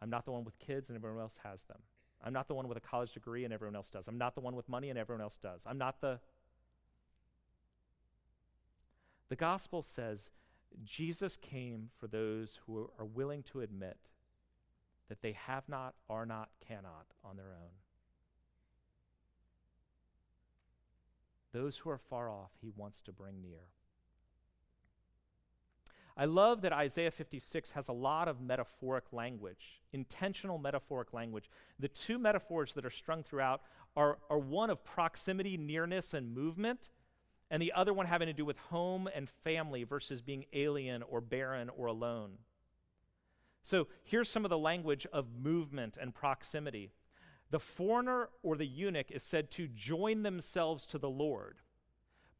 I'm 0.00 0.10
not 0.10 0.24
the 0.24 0.32
one 0.32 0.44
with 0.44 0.58
kids 0.58 0.88
and 0.88 0.96
everyone 0.96 1.20
else 1.20 1.38
has 1.44 1.64
them. 1.64 1.78
I'm 2.24 2.32
not 2.32 2.48
the 2.48 2.54
one 2.54 2.68
with 2.68 2.78
a 2.78 2.80
college 2.80 3.12
degree 3.12 3.44
and 3.44 3.52
everyone 3.52 3.76
else 3.76 3.90
does. 3.90 4.06
I'm 4.08 4.18
not 4.18 4.34
the 4.34 4.40
one 4.40 4.54
with 4.54 4.68
money 4.68 4.90
and 4.90 4.98
everyone 4.98 5.22
else 5.22 5.38
does. 5.38 5.64
I'm 5.66 5.78
not 5.78 6.00
the 6.00 6.20
the 9.28 9.36
gospel 9.36 9.80
says 9.80 10.30
Jesus 10.84 11.36
came 11.36 11.88
for 11.98 12.06
those 12.06 12.60
who 12.66 12.90
are 12.98 13.04
willing 13.04 13.42
to 13.44 13.60
admit 13.60 13.96
that 15.12 15.20
they 15.20 15.32
have 15.32 15.68
not, 15.68 15.92
are 16.08 16.24
not, 16.24 16.48
cannot 16.66 17.04
on 17.22 17.36
their 17.36 17.52
own. 17.52 17.68
Those 21.52 21.76
who 21.76 21.90
are 21.90 21.98
far 21.98 22.30
off, 22.30 22.52
he 22.62 22.72
wants 22.74 23.02
to 23.02 23.12
bring 23.12 23.42
near. 23.42 23.68
I 26.16 26.24
love 26.24 26.62
that 26.62 26.72
Isaiah 26.72 27.10
56 27.10 27.72
has 27.72 27.88
a 27.88 27.92
lot 27.92 28.26
of 28.26 28.40
metaphoric 28.40 29.12
language, 29.12 29.82
intentional 29.92 30.56
metaphoric 30.56 31.12
language. 31.12 31.50
The 31.78 31.88
two 31.88 32.18
metaphors 32.18 32.72
that 32.72 32.86
are 32.86 32.90
strung 32.90 33.22
throughout 33.22 33.60
are, 33.94 34.16
are 34.30 34.38
one 34.38 34.70
of 34.70 34.82
proximity, 34.82 35.58
nearness, 35.58 36.14
and 36.14 36.34
movement, 36.34 36.88
and 37.50 37.60
the 37.60 37.72
other 37.74 37.92
one 37.92 38.06
having 38.06 38.28
to 38.28 38.32
do 38.32 38.46
with 38.46 38.56
home 38.56 39.10
and 39.14 39.28
family 39.44 39.84
versus 39.84 40.22
being 40.22 40.46
alien 40.54 41.02
or 41.02 41.20
barren 41.20 41.68
or 41.68 41.84
alone. 41.84 42.38
So 43.62 43.86
here's 44.02 44.28
some 44.28 44.44
of 44.44 44.50
the 44.50 44.58
language 44.58 45.06
of 45.12 45.26
movement 45.40 45.96
and 46.00 46.14
proximity. 46.14 46.92
The 47.50 47.60
foreigner 47.60 48.30
or 48.42 48.56
the 48.56 48.66
eunuch 48.66 49.10
is 49.10 49.22
said 49.22 49.50
to 49.52 49.68
join 49.68 50.22
themselves 50.22 50.86
to 50.86 50.98
the 50.98 51.10
Lord, 51.10 51.58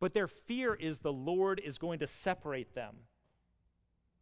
but 0.00 0.14
their 0.14 0.26
fear 0.26 0.74
is 0.74 1.00
the 1.00 1.12
Lord 1.12 1.60
is 1.64 1.78
going 1.78 1.98
to 2.00 2.06
separate 2.06 2.74
them. 2.74 2.96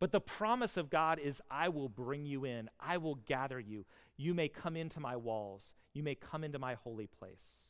But 0.00 0.12
the 0.12 0.20
promise 0.20 0.76
of 0.76 0.90
God 0.90 1.18
is, 1.18 1.42
I 1.50 1.68
will 1.68 1.88
bring 1.88 2.24
you 2.26 2.44
in, 2.44 2.70
I 2.80 2.96
will 2.96 3.16
gather 3.16 3.60
you. 3.60 3.84
You 4.16 4.34
may 4.34 4.48
come 4.48 4.76
into 4.76 4.98
my 4.98 5.16
walls, 5.16 5.74
you 5.92 6.02
may 6.02 6.14
come 6.14 6.42
into 6.42 6.58
my 6.58 6.74
holy 6.74 7.06
place. 7.06 7.68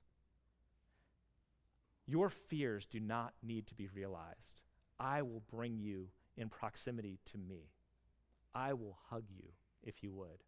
Your 2.07 2.31
fears 2.31 2.87
do 2.87 3.01
not 3.01 3.35
need 3.43 3.66
to 3.69 3.75
be 3.75 3.88
realized. 3.88 4.62
I 4.99 5.23
will 5.23 5.43
bring 5.51 5.79
you 5.79 6.09
in 6.37 6.49
proximity 6.49 7.19
to 7.27 7.38
me. 7.38 7.71
I 8.55 8.73
will 8.73 8.99
hug 9.09 9.25
you 9.29 9.45
if 9.83 10.03
you 10.03 10.13
would. 10.13 10.45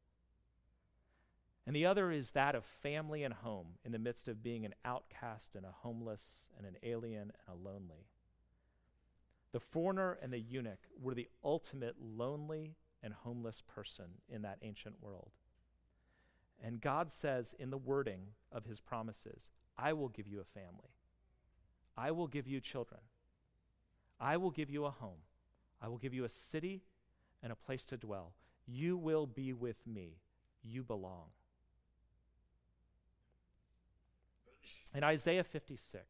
And 1.66 1.76
the 1.76 1.86
other 1.86 2.10
is 2.10 2.32
that 2.32 2.54
of 2.54 2.64
family 2.64 3.22
and 3.22 3.32
home 3.32 3.78
in 3.84 3.92
the 3.92 3.98
midst 3.98 4.26
of 4.26 4.42
being 4.42 4.64
an 4.64 4.74
outcast 4.84 5.54
and 5.54 5.64
a 5.64 5.74
homeless 5.82 6.48
and 6.58 6.66
an 6.66 6.76
alien 6.82 7.32
and 7.46 7.48
a 7.48 7.54
lonely. 7.54 8.08
The 9.52 9.60
foreigner 9.60 10.18
and 10.20 10.32
the 10.32 10.40
eunuch 10.40 10.80
were 11.00 11.14
the 11.14 11.28
ultimate 11.44 11.96
lonely 12.00 12.74
and 13.02 13.12
homeless 13.12 13.62
person 13.66 14.06
in 14.28 14.42
that 14.42 14.58
ancient 14.62 14.96
world. 15.00 15.30
And 16.64 16.80
God 16.80 17.10
says 17.10 17.54
in 17.58 17.70
the 17.70 17.78
wording 17.78 18.20
of 18.50 18.64
his 18.64 18.80
promises, 18.80 19.50
I 19.76 19.92
will 19.92 20.08
give 20.08 20.26
you 20.26 20.40
a 20.40 20.44
family. 20.44 20.94
I 21.96 22.10
will 22.10 22.28
give 22.28 22.46
you 22.48 22.60
children. 22.60 23.00
I 24.18 24.36
will 24.36 24.50
give 24.50 24.70
you 24.70 24.84
a 24.84 24.90
home. 24.90 25.18
I 25.80 25.88
will 25.88 25.98
give 25.98 26.14
you 26.14 26.24
a 26.24 26.28
city 26.28 26.82
and 27.42 27.52
a 27.52 27.56
place 27.56 27.84
to 27.86 27.96
dwell. 27.96 28.32
You 28.66 28.96
will 28.96 29.26
be 29.26 29.52
with 29.52 29.86
me. 29.86 30.18
You 30.62 30.82
belong. 30.82 31.26
In 34.94 35.02
Isaiah 35.02 35.44
56, 35.44 36.04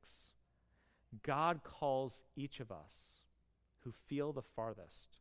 God 1.23 1.61
calls 1.63 2.21
each 2.37 2.61
of 2.61 2.71
us 2.71 3.23
who 3.81 3.93
feel 3.93 4.33
the 4.33 4.43
farthest, 4.43 5.19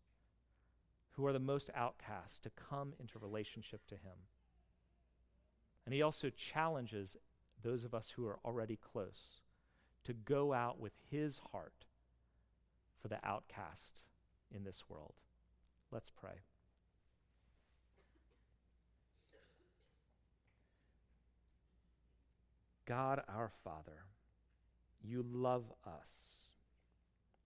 who 1.12 1.26
are 1.26 1.34
the 1.34 1.40
most 1.40 1.70
outcast, 1.76 2.44
to 2.44 2.50
come 2.50 2.94
into 3.00 3.20
relationship 3.20 3.86
to 3.88 3.96
Him. 3.96 4.18
And 5.86 5.94
He 5.94 6.02
also 6.02 6.30
challenges 6.30 7.16
those 7.64 7.84
of 7.84 7.94
us 7.94 8.14
who 8.16 8.26
are 8.26 8.40
already 8.44 8.78
close 8.78 9.42
to 10.04 10.14
go 10.14 10.54
out 10.54 10.80
with 10.80 10.94
his 11.10 11.40
heart 11.52 11.86
for 13.02 13.08
the 13.08 13.20
outcast 13.24 14.02
in 14.54 14.64
this 14.64 14.84
world. 14.90 15.14
Let's 15.92 16.10
pray. 16.10 16.42
God 22.86 23.22
our 23.30 23.52
Father, 23.64 24.06
you 25.02 25.24
love 25.32 25.72
us. 25.86 26.50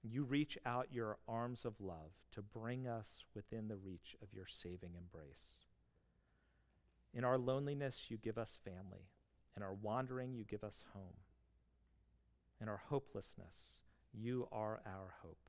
You 0.03 0.23
reach 0.23 0.57
out 0.65 0.87
your 0.91 1.17
arms 1.27 1.65
of 1.65 1.79
love 1.79 2.11
to 2.33 2.41
bring 2.41 2.87
us 2.87 3.23
within 3.33 3.67
the 3.67 3.77
reach 3.77 4.15
of 4.21 4.33
your 4.33 4.45
saving 4.47 4.95
embrace. 4.95 5.65
In 7.13 7.23
our 7.23 7.37
loneliness, 7.37 8.05
you 8.09 8.17
give 8.17 8.37
us 8.37 8.57
family. 8.63 9.09
In 9.57 9.63
our 9.63 9.73
wandering, 9.73 10.33
you 10.33 10.43
give 10.43 10.63
us 10.63 10.85
home 10.93 11.15
In 12.61 12.69
our 12.69 12.81
hopelessness, 12.89 13.81
you 14.13 14.47
are 14.51 14.81
our 14.85 15.13
hope. 15.21 15.44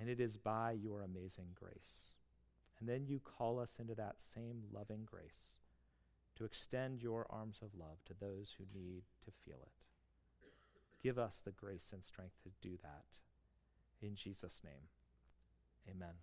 And 0.00 0.08
it 0.08 0.18
is 0.18 0.38
by 0.38 0.72
your 0.72 1.02
amazing 1.02 1.48
grace. 1.54 2.14
And 2.78 2.88
then 2.88 3.04
you 3.06 3.20
call 3.20 3.60
us 3.60 3.76
into 3.78 3.94
that 3.96 4.16
same 4.18 4.62
loving 4.72 5.04
grace 5.04 5.60
to 6.36 6.44
extend 6.46 7.02
your 7.02 7.26
arms 7.28 7.58
of 7.60 7.78
love 7.78 7.98
to 8.06 8.14
those 8.18 8.56
who 8.56 8.64
need 8.74 9.02
to 9.26 9.30
feel 9.44 9.58
it. 9.60 10.48
Give 11.02 11.18
us 11.18 11.42
the 11.44 11.52
grace 11.52 11.90
and 11.92 12.02
strength 12.02 12.42
to 12.44 12.50
do 12.66 12.78
that. 12.82 13.18
In 14.00 14.14
Jesus' 14.14 14.62
name, 14.64 14.88
amen. 15.86 16.14